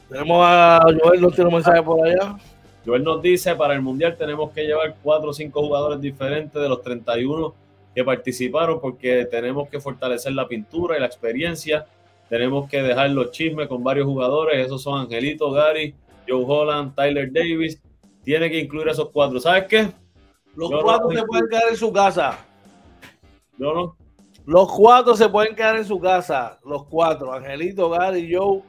[0.09, 2.37] Tenemos a Joel, ¿no tiene un mensaje por allá?
[2.85, 6.69] Joel nos dice, para el Mundial tenemos que llevar cuatro o cinco jugadores diferentes de
[6.69, 7.53] los 31
[7.95, 11.85] que participaron porque tenemos que fortalecer la pintura y la experiencia.
[12.29, 14.65] Tenemos que dejar los chismes con varios jugadores.
[14.65, 15.95] Esos son Angelito, Gary,
[16.27, 17.81] Joe Holland, Tyler Davis.
[18.23, 19.39] Tiene que incluir esos cuatro.
[19.39, 19.91] ¿Sabes qué?
[20.55, 22.39] Los cuatro se pueden quedar en su casa.
[23.57, 24.04] Yo no.
[24.45, 26.59] Los cuatro se pueden quedar en su casa.
[26.63, 27.33] Los cuatro.
[27.33, 28.61] Angelito, Gary, Joe,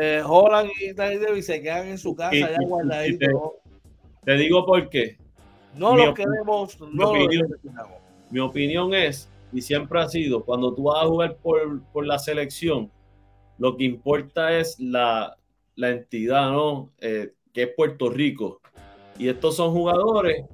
[0.00, 3.30] eh, Holland y Davis se quedan en su casa ya guardaditos.
[4.24, 5.18] Te, te, digo por qué.
[5.74, 10.84] No los queremos, no los necesitamos mi opinión es, y siempre ha sido, cuando tú
[10.84, 12.90] vas a jugar por, la selección,
[13.58, 15.36] lo que importa es la,
[15.76, 16.90] entidad, ¿no?
[17.00, 18.60] Eh, que es Puerto Rico.
[19.18, 20.44] Y estos son jugadores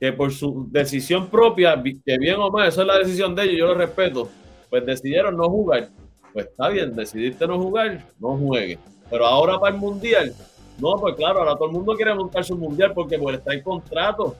[0.00, 3.58] que por su decisión propia, que bien o mal, eso es la decisión de ellos,
[3.58, 4.28] yo lo respeto,
[4.70, 5.90] pues decidieron no jugar.
[6.32, 8.78] Pues está bien, decidiste no jugar, no juegue.
[9.10, 10.32] Pero ahora para el mundial,
[10.78, 13.62] no, pues claro, ahora todo el mundo quiere montar su mundial porque pues está en
[13.62, 14.36] contrato.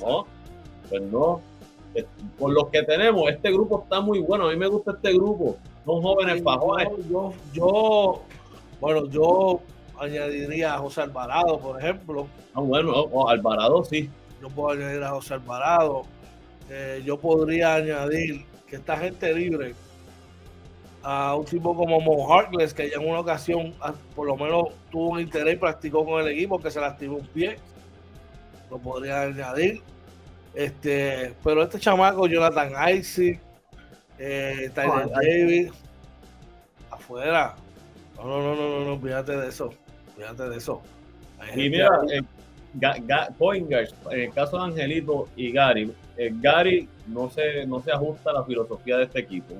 [0.00, 0.26] No,
[0.88, 1.40] pues no,
[2.38, 4.48] con los que tenemos, este grupo está muy bueno.
[4.48, 5.56] A mí me gusta este grupo.
[5.84, 6.88] Son jóvenes fajones.
[7.08, 8.22] Yo, yo,
[8.80, 9.60] bueno, yo
[9.98, 12.26] añadiría a José Alvarado, por ejemplo.
[12.54, 14.10] Ah, bueno, Alvarado sí.
[14.40, 16.02] Yo puedo añadir a José Alvarado.
[16.70, 19.74] Eh, yo podría añadir que esta gente libre
[21.02, 24.70] a un tipo como Mo Harkless, que ya en una ocasión ah, por lo menos
[24.90, 27.58] tuvo un interés y practicó con el equipo, que se lastimó un pie.
[28.70, 29.82] Lo podría añadir.
[30.52, 33.38] Este, pero este chamaco, Jonathan Isaac,
[34.18, 35.70] eh, Tyler Davis,
[36.90, 37.54] afuera.
[38.16, 39.70] No, no, no, no, no, fíjate de eso.
[40.16, 40.82] Fíjate de eso.
[41.54, 42.22] y mira, eh,
[42.80, 48.34] en el caso de Angelito y Gary, eh, Gary no se, no se ajusta a
[48.34, 49.54] la filosofía de este equipo.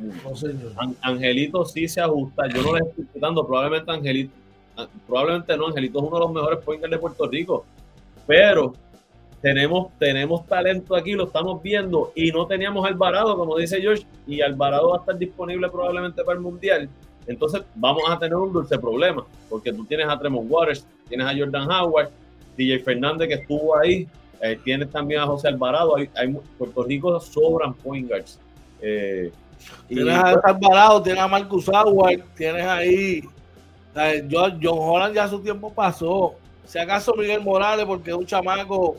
[1.02, 2.48] Angelito sí se ajusta.
[2.48, 4.32] Yo no le estoy quitando, probablemente Angelito,
[4.76, 7.64] ah, probablemente no, Angelito es uno de los mejores pointers de Puerto Rico.
[8.26, 8.72] Pero
[9.40, 14.40] tenemos, tenemos talento aquí, lo estamos viendo, y no teníamos Alvarado, como dice George, y
[14.40, 16.88] Alvarado va a estar disponible probablemente para el Mundial.
[17.26, 21.36] Entonces vamos a tener un dulce problema, porque tú tienes a Tremont Waters, tienes a
[21.36, 22.10] Jordan Howard,
[22.56, 24.06] DJ Fernández que estuvo ahí,
[24.40, 28.38] eh, tienes también a José Alvarado, hay, Puerto Rico sobran point guards.
[28.80, 29.32] Eh,
[29.88, 33.22] tienes a Alvarado, tienes a Marcus Howard, tienes ahí,
[34.30, 36.34] John, John Holland ya su tiempo pasó.
[36.66, 38.96] Si acaso Miguel Morales, porque es un chamaco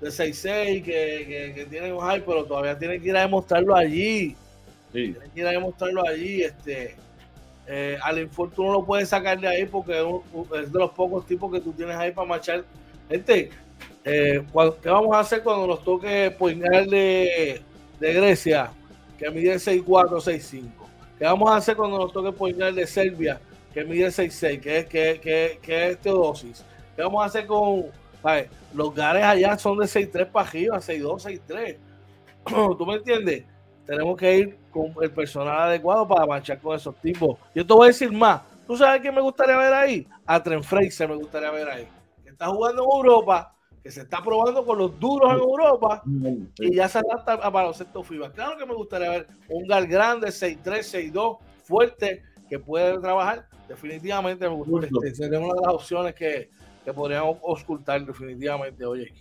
[0.00, 4.36] de 6-6 que, que, tiene un hype, pero todavía tiene que ir a demostrarlo allí.
[4.92, 5.12] Sí.
[5.12, 6.42] Tiene que ir a demostrarlo allí.
[6.42, 6.96] Este,
[7.72, 9.92] eh, al tú no lo puedes sacar de ahí porque
[10.56, 12.64] es, de los pocos tipos que tú tienes ahí para marchar.
[13.08, 13.50] Gente,
[14.04, 14.44] eh,
[14.82, 17.62] ¿qué vamos a hacer cuando nos toque poner de,
[18.00, 18.72] de Grecia,
[19.16, 20.62] que mide 6'4, 6'5?
[21.16, 23.40] ¿Qué vamos a hacer cuando nos toque poner de Serbia,
[23.72, 26.64] que mide 6'6, que es, que, que, que es Teodosis?
[26.96, 27.84] ¿Qué vamos a hacer con
[28.74, 29.56] los gares allá?
[29.56, 31.76] Son de 6'3 para arriba, 6'2, 6'3.
[32.76, 33.44] ¿Tú me entiendes?
[33.86, 37.38] Tenemos que ir con el personal adecuado para marchar con esos tipos.
[37.54, 38.42] Yo te voy a decir más.
[38.66, 40.06] ¿Tú sabes quién me gustaría ver ahí?
[40.24, 41.88] A Tren Fraser me gustaría ver ahí.
[42.22, 46.02] Que está jugando en Europa, que se está probando con los duros en Europa
[46.58, 48.30] y ya se adapta a baloncesto FIBA.
[48.30, 53.48] Claro que me gustaría ver un gal grande, 6'3, 6'2, fuerte, que puede trabajar.
[53.68, 54.88] Definitivamente me gustaría.
[55.04, 56.50] Este, sería una de las opciones que,
[56.84, 59.12] que podríamos ocultar definitivamente, oye.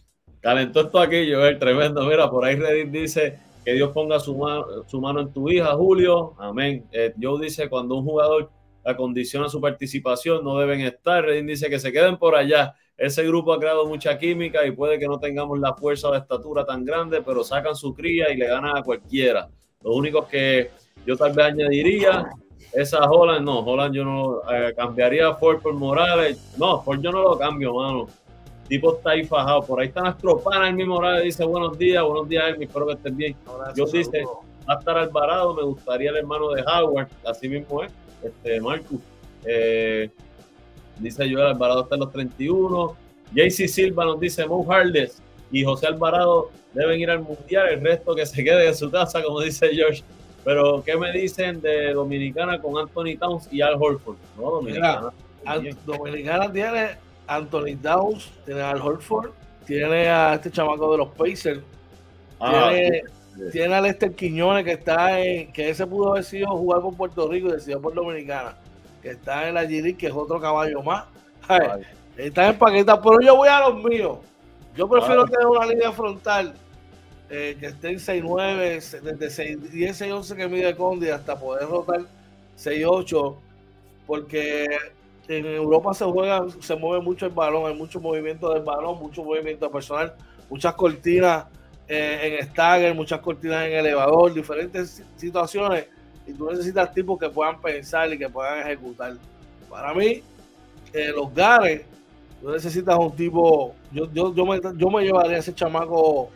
[0.42, 2.06] Calentó esto aquí, el tremendo.
[2.06, 3.40] Mira, por ahí Reddit dice
[3.70, 6.34] que Dios ponga su, mano, su mano en tu hija, Julio.
[6.40, 6.88] Amén.
[6.92, 8.50] Eh, Joe dice, cuando un jugador
[8.84, 11.24] acondiciona su participación, no deben estar.
[11.24, 12.74] Reddit dice que se queden por allá.
[12.98, 16.18] Ese grupo ha creado mucha química y puede que no tengamos la fuerza o la
[16.18, 19.48] estatura tan grande, pero sacan su cría y le ganan a cualquiera.
[19.84, 20.72] Lo único que
[21.06, 22.28] yo tal vez añadiría
[22.74, 26.56] esa Holland, no, Holland yo no eh, cambiaría a Ford por Morales.
[26.58, 28.08] No, Ford yo no lo cambio, mano.
[28.70, 29.64] Tipo está ahí fajado.
[29.64, 32.86] Por ahí está nuestro pana, el mismo Morales dice buenos días, buenos días, Elmi, espero
[32.86, 33.36] que estés bien.
[33.76, 34.24] yo dice,
[34.70, 37.92] va a estar Alvarado, me gustaría el hermano de Howard, así mismo es,
[38.24, 39.02] este Marcus.
[39.44, 40.12] Eh,
[41.00, 42.96] dice Joel Alvarado está en los 31.
[43.34, 48.14] JC Silva nos dice Mo Hardes y José Alvarado deben ir al mundial, el resto
[48.14, 50.04] que se quede en su casa, como dice George.
[50.44, 54.18] Pero, ¿qué me dicen de Dominicana con Anthony Towns y Al Horford?
[54.38, 55.12] No, Dominicana.
[55.86, 59.32] Dominicana tiene Anthony Towns, tiene Al Horford,
[59.66, 61.62] tiene a este chamaco de los Pacers,
[62.40, 62.72] ah,
[63.52, 67.30] tiene, a Lester Quiñones que está en, que ese pudo haber sido jugar por Puerto
[67.30, 68.56] Rico y decidió por Dominicana,
[69.02, 71.06] que está en la GD, que es otro caballo más.
[72.18, 74.18] está en paqueta, pero yo voy a los míos.
[74.76, 76.54] Yo prefiero tener una línea frontal
[77.30, 82.02] eh, que esté en 6'9, desde 6, 10, 6'11 que mide Condi hasta poder rotar
[82.58, 83.36] 6'8,
[84.08, 84.66] porque
[85.30, 89.24] en Europa se juega, se mueve mucho el balón, hay mucho movimiento del balón, mucho
[89.24, 90.16] movimiento personal,
[90.50, 91.46] muchas cortinas
[91.88, 95.86] eh, en stagger, muchas cortinas en elevador, diferentes situaciones,
[96.26, 99.14] y tú necesitas tipos que puedan pensar y que puedan ejecutar.
[99.70, 100.24] Para mí,
[100.94, 101.84] eh, los gares,
[102.42, 106.32] tú necesitas un tipo, yo, yo, yo, me, yo me llevaría a ese chamaco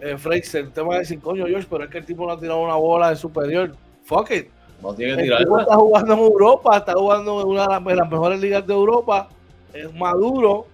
[0.00, 2.38] eh, Fraser, te va a decir, coño, George, pero es que el tipo no ha
[2.38, 3.74] tirado una bola de superior.
[4.04, 4.48] Fuck it.
[4.84, 5.40] No tiene que tirar.
[5.40, 9.28] El está jugando en Europa, está jugando en una de las mejores ligas de Europa.
[9.72, 10.66] Es maduro,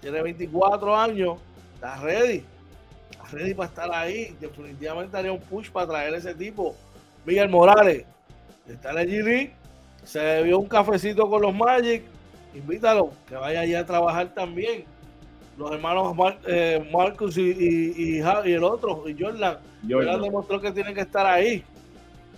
[0.00, 1.38] tiene 24 años,
[1.74, 2.44] está ready.
[3.10, 4.36] Está ready para estar ahí.
[4.38, 6.76] Definitivamente haría un push para traer ese tipo.
[7.24, 8.04] Miguel Morales,
[8.68, 9.50] está en la G
[10.04, 12.02] se vio un cafecito con los Magic.
[12.54, 14.84] Invítalo, que vaya allá a trabajar también
[15.56, 19.58] los hermanos eh, Marcus y, el otro, y Jordan,
[19.88, 21.64] Jordan demostró que tienen que estar ahí.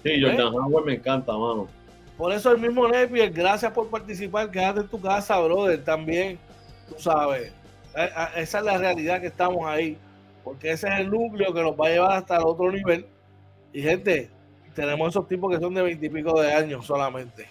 [0.07, 1.69] Sí, Jordan Howard me encanta, mano.
[2.17, 6.39] Por eso el mismo Nepier, gracias por participar, quédate en tu casa, brother, también,
[6.89, 7.53] tú sabes.
[7.95, 9.99] Eh, eh, esa es la realidad que estamos ahí,
[10.45, 13.07] porque ese es el núcleo que nos va a llevar hasta el otro nivel.
[13.73, 14.31] Y gente,
[14.75, 17.49] tenemos esos tipos que son de veintipico de años solamente.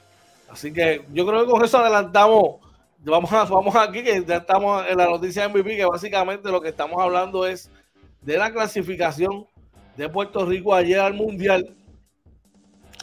[0.49, 2.66] Así que yo creo que con eso adelantamos
[3.12, 6.70] vamos, a, vamos aquí, que ya estamos en la noticia MVP, que básicamente lo que
[6.70, 7.70] estamos hablando es
[8.22, 9.45] de la clasificación
[9.95, 11.76] de Puerto Rico ayer al Mundial,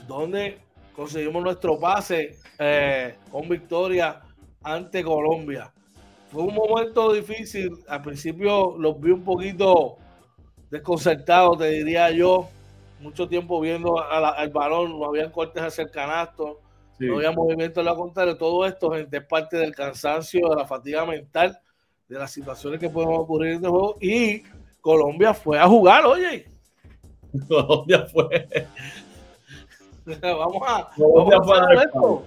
[0.07, 0.59] donde
[0.95, 4.21] conseguimos nuestro pase eh, con victoria
[4.63, 5.73] ante Colombia.
[6.31, 9.97] Fue un momento difícil, al principio los vi un poquito
[10.71, 12.49] desconcertados, te diría yo,
[13.01, 16.63] mucho tiempo viendo al balón, no habían cortes hacia el canasto
[17.07, 18.37] no había movimiento en la contraria.
[18.37, 21.59] Todo esto, gente, es parte del cansancio, de la fatiga mental,
[22.09, 23.97] de las situaciones que pueden ocurrir en el juego.
[24.01, 24.43] Y
[24.81, 26.47] Colombia fue a jugar, oye.
[27.49, 28.49] Colombia fue.
[30.23, 32.25] vamos a, vamos esto.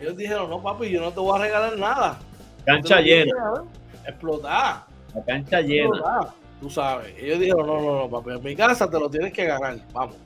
[0.00, 2.18] Ellos dijeron, no, papi, yo no te voy a regalar nada.
[2.64, 3.64] Cancha llena.
[4.06, 4.86] Explotar.
[5.14, 6.34] La cancha llena.
[6.60, 7.14] Tú sabes.
[7.18, 9.78] Ellos dijeron, no, no, no, papi, en mi casa te lo tienes que ganar.
[9.92, 10.16] Vamos.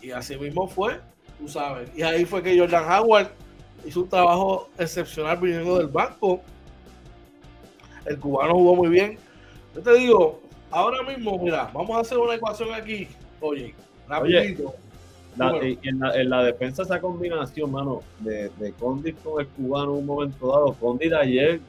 [0.00, 1.00] Y así mismo fue
[1.42, 1.90] tú sabes.
[1.96, 3.28] Y ahí fue que Jordan Howard
[3.84, 6.40] hizo un trabajo excepcional viniendo del banco.
[8.04, 9.18] El cubano jugó muy bien.
[9.74, 10.40] Yo te digo,
[10.70, 13.08] ahora mismo, mira, vamos a hacer una ecuación aquí.
[13.40, 13.74] Oye,
[14.08, 14.74] rapidito.
[15.38, 20.48] En, la, defensa esa combinación, mano, de, de Condit con el cubano en un momento
[20.48, 20.74] dado.
[20.74, 21.60] Condit ayer,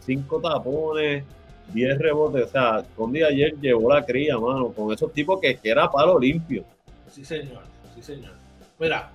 [0.00, 1.24] cinco tapones,
[1.72, 2.46] diez rebotes.
[2.46, 6.18] O sea, Condit ayer llevó la cría, mano, con esos tipos que, que era palo
[6.18, 6.64] limpio.
[7.10, 7.62] Sí, señor.
[7.94, 8.32] Sí, señor.
[8.78, 9.10] Mira,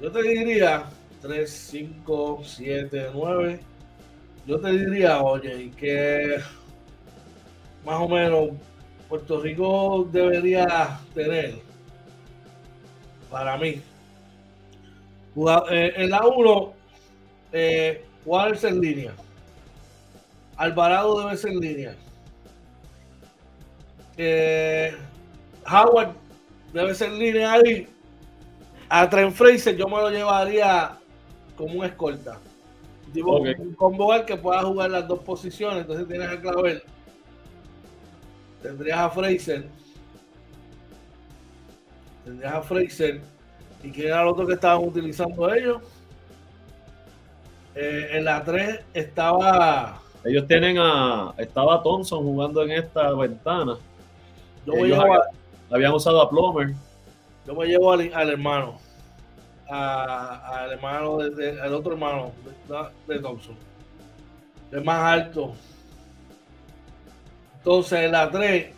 [0.00, 0.84] yo te diría
[1.20, 3.60] 3, 5, 7, 9.
[4.46, 6.36] Yo te diría, oye, que
[7.84, 8.50] más o menos
[9.08, 11.56] Puerto Rico debería tener,
[13.32, 13.80] para mí,
[15.70, 16.74] Eh, en la 1,
[17.52, 19.14] eh, Waters en línea.
[20.56, 21.96] Alvarado debe ser en línea.
[24.18, 24.94] Eh,
[25.66, 26.12] Howard
[26.74, 27.88] debe ser en línea ahí.
[28.90, 30.98] A Trent Fraser yo me lo llevaría
[31.56, 32.38] como un escolta.
[33.14, 35.80] Un combo que pueda jugar las dos posiciones.
[35.80, 36.82] Entonces tienes a Clavel.
[38.62, 39.66] Tendrías a Fraser.
[42.24, 43.20] Tendrías a Fraser.
[43.82, 45.82] ¿Y quién era el otro que estaban utilizando ellos?
[47.74, 50.00] Eh, en la 3 estaba.
[50.24, 51.34] Ellos tienen a.
[51.36, 53.76] Estaba Thompson jugando en esta ventana.
[54.66, 55.04] Yo me llevo
[55.70, 56.74] habían usado a Plomer.
[57.46, 58.78] Yo me llevo al, hermano.
[59.68, 62.32] al hermano, de, al otro hermano
[63.08, 63.56] de, Thompson.
[64.70, 65.54] El más alto.
[67.56, 68.74] Entonces en la 3,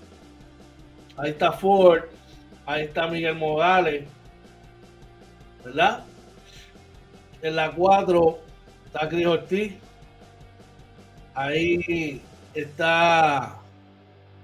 [1.16, 2.04] ahí está Ford,
[2.66, 4.04] ahí está Miguel Morales,
[5.64, 6.04] ¿verdad?
[7.42, 8.38] En la 4
[8.86, 9.74] está Cris Ortiz.
[11.34, 12.22] Ahí
[12.54, 13.58] está.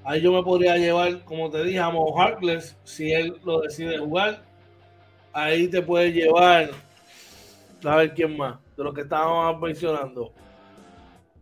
[0.04, 3.98] Ahí yo me podría llevar, como te dije, a Mo Harkless si él lo decide
[3.98, 4.42] jugar.
[5.32, 6.70] Ahí te puede llevar.
[7.84, 8.58] A ver quién más.
[8.76, 10.32] De lo que estábamos mencionando.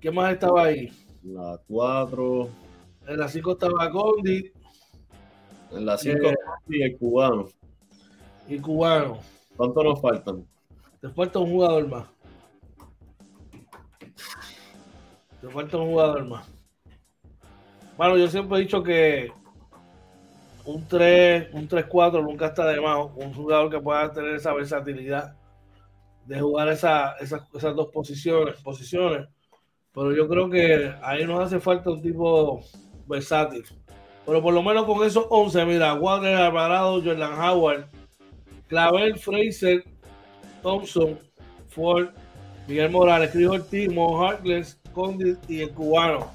[0.00, 0.92] ¿Quién más estaba ahí?
[1.24, 2.48] La 4.
[3.08, 4.52] En la 5 estaba Condi.
[5.70, 6.34] En la 5 eh,
[6.68, 7.48] y el cubano.
[8.48, 9.18] Y cubano.
[9.56, 10.46] ¿Cuánto nos faltan?
[11.00, 12.08] Te falta un jugador más.
[15.40, 16.48] Te falta un jugador más.
[17.96, 19.30] Bueno, yo siempre he dicho que
[20.64, 23.08] un 3, un 3-4 nunca está de más.
[23.16, 25.36] Un jugador que pueda tener esa versatilidad
[26.26, 29.28] de jugar esa, esas, esas dos posiciones, posiciones.
[29.92, 32.60] Pero yo creo que ahí nos hace falta un tipo
[33.06, 33.64] versátil.
[34.28, 37.86] Pero por lo menos con esos 11, mira, Wagner Alvarado, Jordan Howard,
[38.66, 39.82] Clavel, Fraser,
[40.62, 41.18] Thompson,
[41.68, 42.08] Ford,
[42.66, 46.30] Miguel Morales, Chris Ortiz, Mo Harkless, Condit y el cubano.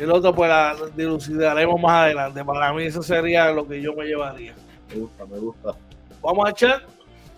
[0.00, 2.42] El otro pues la dilucidaremos más adelante.
[2.42, 4.54] Para mí eso sería lo que yo me llevaría.
[4.88, 5.74] Me gusta, me gusta.
[6.22, 6.86] Vamos a echar.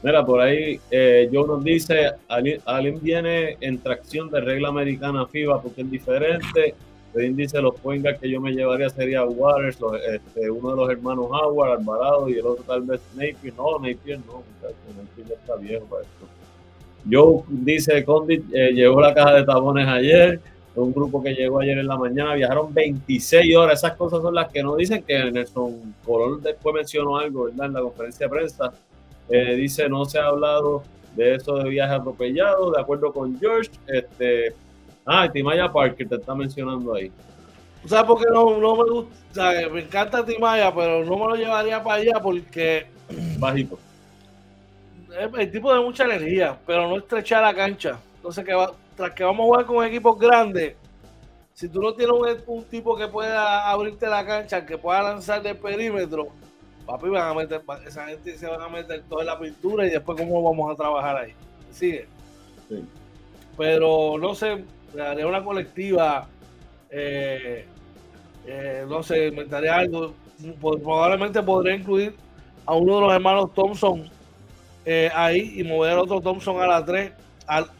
[0.04, 5.60] Mira, por ahí eh, Joe nos dice, alguien viene en tracción de regla americana FIBA
[5.60, 6.76] porque es diferente.
[7.14, 11.26] El dice los point que yo me llevaría sería Waters, este, uno de los hermanos
[11.30, 13.54] Howard, Alvarado y el otro tal vez Napier.
[13.56, 16.26] No, Napier no, Napier ya está viejo para esto.
[17.10, 20.40] Joe dice, Condit eh, llevó la caja de tabones ayer,
[20.76, 24.50] un grupo que llegó ayer en la mañana, viajaron 26 horas, esas cosas son las
[24.52, 27.66] que no dicen que Nelson Colón después mencionó algo, ¿verdad?
[27.66, 28.72] En la conferencia de prensa,
[29.28, 30.82] eh, dice, no se ha hablado
[31.16, 34.54] de eso de viaje atropellado, de acuerdo con George, este,
[35.06, 37.10] ah, Timaya Parker te está mencionando ahí.
[37.84, 41.82] O sea, porque no, no me gusta, me encanta Timaya, pero no me lo llevaría
[41.82, 42.86] para allá porque...
[43.38, 43.78] Bajito
[45.38, 47.98] el tipo de mucha energía, pero no estrechar la cancha.
[48.16, 48.54] Entonces, que
[48.96, 50.74] tras que vamos a jugar con equipos grandes,
[51.54, 52.14] si tú no tienes
[52.46, 56.28] un, tipo que pueda abrirte la cancha, que pueda lanzar del perímetro,
[56.86, 60.18] papi, van a meter, esa gente se van a meter toda la pintura y después
[60.18, 61.34] cómo vamos a trabajar ahí.
[61.70, 62.06] ¿Sigue?
[62.68, 62.84] Sí.
[63.56, 64.64] Pero no sé,
[64.98, 66.26] haré una colectiva,
[66.90, 67.66] eh,
[68.46, 70.14] eh, no sé, inventaré algo.
[70.60, 72.14] Probablemente podré incluir
[72.66, 74.08] a uno de los hermanos Thompson
[74.84, 77.12] eh, ahí y mover al otro Thompson a la 3,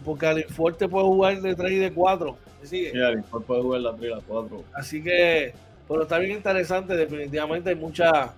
[0.05, 2.37] porque Alinforte puede jugar de 3 y de 4.
[2.63, 4.65] Sí, Alinforte puede jugar la 3 y la 4.
[4.75, 5.55] Así que,
[5.89, 8.31] pero está bien interesante, definitivamente hay muchas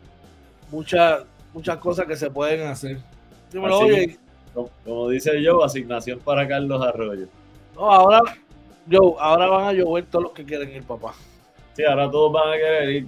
[0.71, 2.99] muchas muchas cosas que se pueden hacer.
[4.85, 7.27] como, dice yo, asignación para Carlos Arroyo.
[7.75, 8.21] No, ahora,
[8.87, 11.15] yo, ahora van a llover todos los que quieren ir, papá.
[11.75, 13.07] Sí, ahora todos van a querer ir.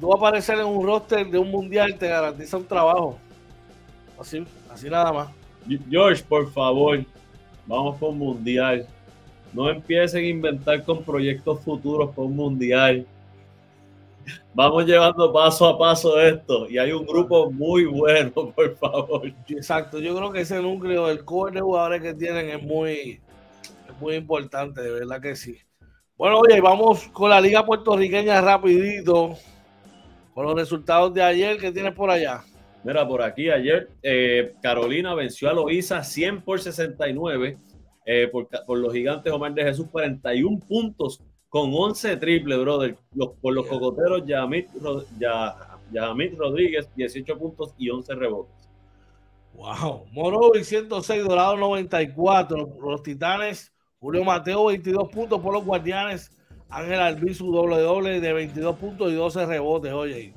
[0.00, 3.18] Tú vas a aparecer en un roster de un mundial, te garantiza un trabajo.
[4.18, 5.28] Así, así nada más.
[5.88, 7.04] George, por favor,
[7.66, 8.86] vamos con mundial.
[9.52, 13.06] No empiecen a inventar con proyectos futuros con mundial.
[14.52, 19.32] Vamos llevando paso a paso esto y hay un grupo muy bueno, por favor.
[19.48, 23.20] Exacto, yo creo que ese núcleo del core de jugadores que tienen es muy,
[23.62, 25.58] es muy importante, de verdad que sí.
[26.16, 29.36] Bueno, oye, vamos con la liga puertorriqueña rapidito,
[30.34, 32.42] con los resultados de ayer que tienes por allá.
[32.84, 37.58] Mira, por aquí ayer eh, Carolina venció a Loiza 100 por 69
[38.10, 42.96] eh, por, los gigantes Omar de Jesús 41 puntos con 11 triple, brother.
[43.42, 44.68] por los cocoteros Yamit,
[46.38, 48.57] Rodríguez 18 puntos y 11 rebotes.
[49.58, 56.30] Wow, Moro 106, Dorado 94, los Titanes, Julio Mateo 22 puntos por los Guardianes,
[56.68, 60.32] Ángel Albizu doble doble de 22 puntos y 12 rebotes, oye.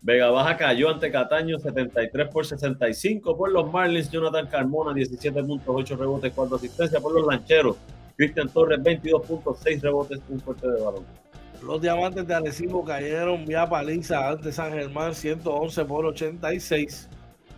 [0.00, 3.36] Vega Baja cayó ante Cataño 73 por 65.
[3.36, 7.00] Por los Marlins, Jonathan Carmona 17.8 rebotes, 4 asistencias.
[7.00, 7.76] Por los Lancheros,
[8.16, 11.04] Cristian Torres 22.6 rebotes, un fuerte de balón.
[11.62, 17.08] Los Diamantes de Arecibo cayeron vía paliza ante San Germán 111 por 86.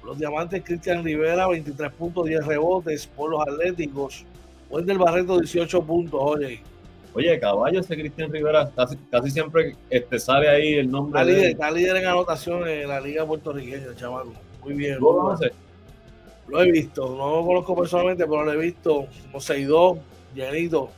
[0.08, 4.24] Los Diamantes Cristian Rivera 23.10 rebotes por los Atléticos.
[4.70, 6.62] Wendel Barreto 18 puntos, oye.
[7.12, 11.20] Oye, caballo, ese Cristian Rivera casi, siempre este, sale ahí el nombre.
[11.20, 14.28] Está, líder, está líder en anotaciones en la liga puertorriqueña, chaval.
[14.64, 14.98] Muy bien.
[14.98, 15.36] Lo,
[16.48, 19.98] lo he visto, no lo conozco personalmente, pero lo he visto como 6-2,
[20.34, 20.90] llenito.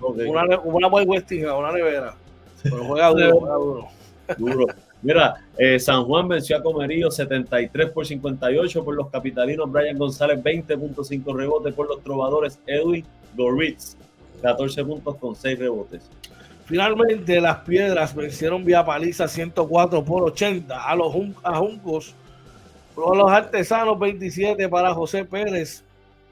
[0.00, 2.16] Una, una Boy Westingham, una nevera.
[2.64, 3.88] Pero juega duro, juega duro.
[4.36, 4.66] Duro.
[5.00, 9.70] Mira, eh, San Juan venció a Comerío 73 por 58 por los capitalinos.
[9.70, 12.58] Brian González 20.5 rebotes por los trovadores.
[12.66, 13.04] Edwin
[13.36, 13.96] Goritz
[14.42, 16.10] 14 puntos con 6 rebotes.
[16.66, 22.14] Finalmente, las piedras vencieron vía paliza 104 por 80 a los a Juncos.
[22.94, 25.84] Por los artesanos 27 para José Pérez.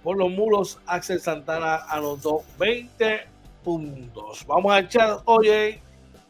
[0.03, 3.27] Por los mulos, Axel Santana anotó 20
[3.65, 4.45] puntos.
[4.47, 5.81] Vamos a echar, oye,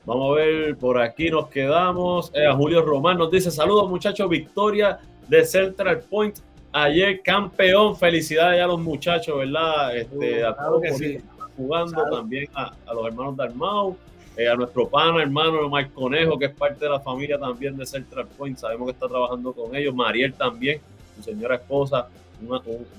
[0.06, 2.30] Vamos a ver, por aquí nos quedamos.
[2.32, 4.30] Eh, a Julio Román nos dice: Saludos, muchachos.
[4.30, 6.38] Victoria de Central Point.
[6.70, 7.96] Ayer campeón.
[7.96, 9.96] Felicidades a los muchachos, ¿verdad?
[9.96, 11.18] Este, a todos que sí.
[11.56, 12.08] jugando.
[12.08, 13.96] También a, los hermanos Dalmau.
[14.36, 17.84] Eh, a nuestro pana, hermano Mike Conejo, que es parte de la familia también de
[17.84, 18.58] Central Point.
[18.58, 19.92] Sabemos que está trabajando con ellos.
[19.92, 20.78] Mariel también,
[21.16, 22.06] su señora esposa.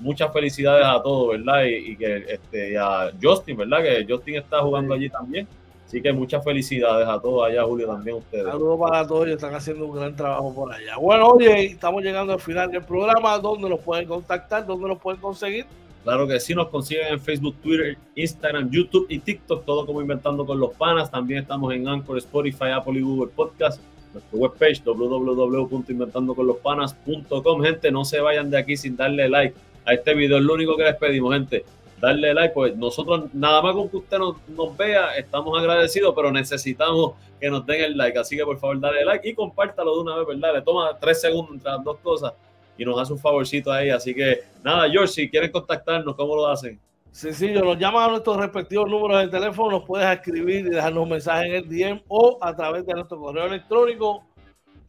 [0.00, 1.64] muchas felicidades a todos, ¿verdad?
[1.64, 3.82] Y, que este, a Justin, ¿verdad?
[3.82, 5.48] Que Justin está jugando allí también.
[5.88, 8.44] Así que muchas felicidades a todos allá, Julio, también ustedes.
[8.44, 10.98] Saludos para todos, están haciendo un gran trabajo por allá.
[10.98, 13.38] Bueno, oye, estamos llegando al final del programa.
[13.38, 14.66] ¿Dónde nos pueden contactar?
[14.66, 15.64] ¿Dónde nos pueden conseguir?
[16.04, 20.44] Claro que sí, nos consiguen en Facebook, Twitter, Instagram, YouTube y TikTok, todo como Inventando
[20.44, 21.10] con los Panas.
[21.10, 23.80] También estamos en Anchor, Spotify, Apple y Google Podcast.
[24.12, 27.62] Nuestra webpage www.inventandoconlospanas.com.
[27.62, 29.54] Gente, no se vayan de aquí sin darle like
[29.86, 30.36] a este video.
[30.36, 31.64] Es lo único que les pedimos, gente
[32.00, 37.12] darle like, pues nosotros nada más con que usted nos, vea, estamos agradecidos, pero necesitamos
[37.40, 40.16] que nos den el like, así que por favor dale like y compártalo de una
[40.16, 40.54] vez, ¿verdad?
[40.54, 42.32] Le toma tres segundos entre las dos cosas
[42.76, 46.46] y nos hace un favorcito ahí, así que nada, George, si quieren contactarnos, ¿cómo lo
[46.46, 46.78] hacen?
[47.10, 51.08] Sencillo, nos llaman a nuestros respectivos números de teléfono, nos puedes escribir y dejarnos un
[51.08, 54.24] mensaje en el DM o a través de nuestro correo electrónico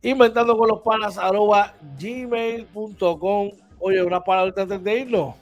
[0.01, 3.51] inventando con los panas arroba gmail.com.
[3.79, 5.35] Oye, una palabra antes de irnos.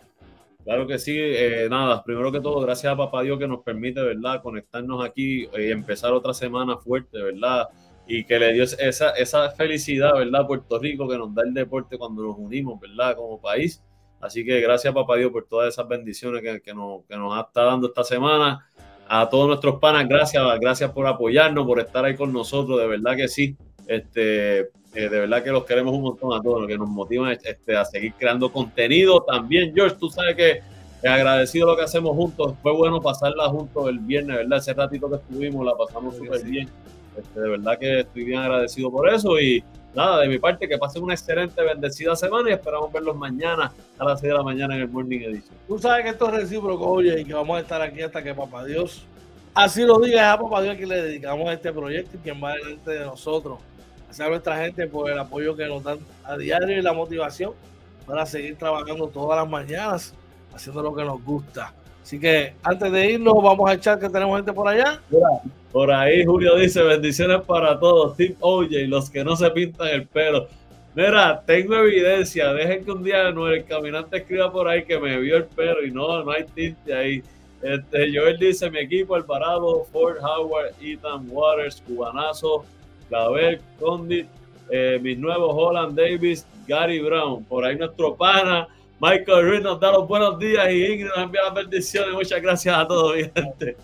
[0.68, 4.02] Claro que sí, eh, nada, primero que todo, gracias a Papá Dios que nos permite,
[4.02, 7.70] ¿verdad?, conectarnos aquí y empezar otra semana fuerte, ¿verdad?
[8.06, 11.98] Y que le dio esa, esa felicidad, ¿verdad?, Puerto Rico que nos da el deporte
[11.98, 13.82] cuando nos unimos, ¿verdad?, como país.
[14.20, 17.64] Así que gracias, Papá Dios, por todas esas bendiciones que, que, nos, que nos está
[17.64, 18.70] dando esta semana.
[19.08, 23.16] A todos nuestros panas, gracias, gracias por apoyarnos, por estar ahí con nosotros, de verdad
[23.16, 23.56] que sí.
[23.88, 27.32] Este, eh, de verdad que los queremos un montón a todos, lo que nos motiva
[27.32, 29.22] este, a seguir creando contenido.
[29.22, 30.62] También, George, tú sabes que
[31.08, 32.56] agradecido lo que hacemos juntos.
[32.64, 34.58] Fue bueno pasarla juntos el viernes, ¿verdad?
[34.58, 36.68] Ese ratito que estuvimos la pasamos súper bien.
[37.16, 40.80] Este, de verdad que estoy bien agradecido por eso y nada, de mi parte, que
[40.80, 44.76] pasen una excelente, bendecida semana y esperamos verlos mañana a las 6 de la mañana
[44.78, 45.56] en el Morning Edition.
[45.68, 48.34] Tú sabes que esto es recíproco, oye, y que vamos a estar aquí hasta que
[48.34, 49.06] Papá Dios
[49.54, 52.56] así lo diga, a Papá Dios que le dedicamos a este proyecto y quien va
[52.56, 53.60] delante de nosotros
[54.20, 57.54] a nuestra gente por el apoyo que nos dan a diario y la motivación
[58.06, 60.14] para seguir trabajando todas las mañanas,
[60.54, 61.74] haciendo lo que nos gusta.
[62.02, 65.02] Así que antes de irnos, vamos a echar que tenemos gente por allá.
[65.72, 70.08] por ahí Julio dice, bendiciones para todos, Team OJ, los que no se pintan el
[70.08, 70.48] pelo.
[70.96, 75.38] Mira, tengo evidencia, dejen que un día el caminante escriba por ahí que me vio
[75.38, 77.22] el pelo y no, no hay tinte ahí.
[77.62, 82.64] Este, Joel dice, mi equipo, Alvarado, Ford Howard, Ethan Waters, Cubanazo,
[83.10, 84.28] Clavel, Condit,
[84.70, 87.44] eh, mis nuevos Holland Davis, Gary Brown.
[87.46, 88.68] Por ahí nuestro pana,
[89.00, 92.14] Michael Ruiz nos da los buenos días y Ingrid nos envía las bendiciones.
[92.14, 93.78] Muchas gracias a todos, gente.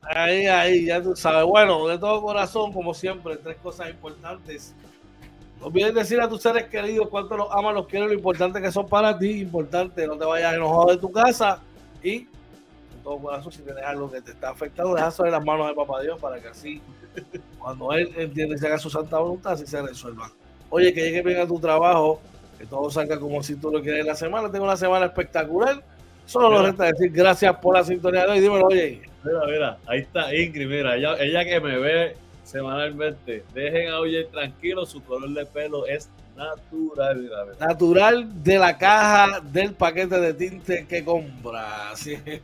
[0.00, 1.44] Ahí, ahí, ya tú sabes.
[1.44, 4.74] Bueno, de todo corazón, como siempre, tres cosas importantes.
[5.60, 8.70] No olvides decir a tus seres queridos cuánto los amas, los quieres, lo importante que
[8.72, 9.40] son para ti.
[9.40, 11.60] Importante, no te vayas enojado de tu casa.
[12.02, 12.26] Y,
[13.04, 16.00] todo corazón, si tienes algo que te está afectando, deja sobre las manos de Papá
[16.00, 16.80] Dios para que así
[17.58, 20.30] cuando él entiende y se haga su santa voluntad, así se resuelva.
[20.70, 22.20] Oye, que llegue bien a tu trabajo,
[22.58, 24.50] que todo salga como si tú lo quieres en la semana.
[24.50, 25.82] Tengo una semana espectacular.
[26.26, 28.40] Solo lo resta decir gracias por la sintonía de hoy.
[28.40, 29.02] Dímelo, oye.
[29.22, 34.84] Mira, mira, ahí está Ingrid, mira, ella, que me ve semanalmente, dejen a Oye tranquilo,
[34.84, 37.18] su color de pelo es natural.
[37.18, 41.94] Mira, Natural de la caja del paquete de tinte que compra.
[41.96, 42.18] Sí,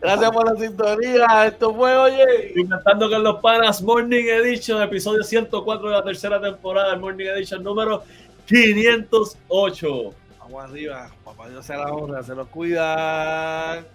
[0.00, 1.46] Gracias por la sintonía.
[1.46, 2.52] Esto fue, oye.
[2.56, 8.02] Inventando con los panas Morning Edition, episodio 104 de la tercera temporada, Morning Edition número
[8.46, 10.14] 508.
[10.40, 11.08] Vamos arriba.
[11.24, 12.22] Papá Dios se la honra.
[12.22, 13.86] Se los cuidan.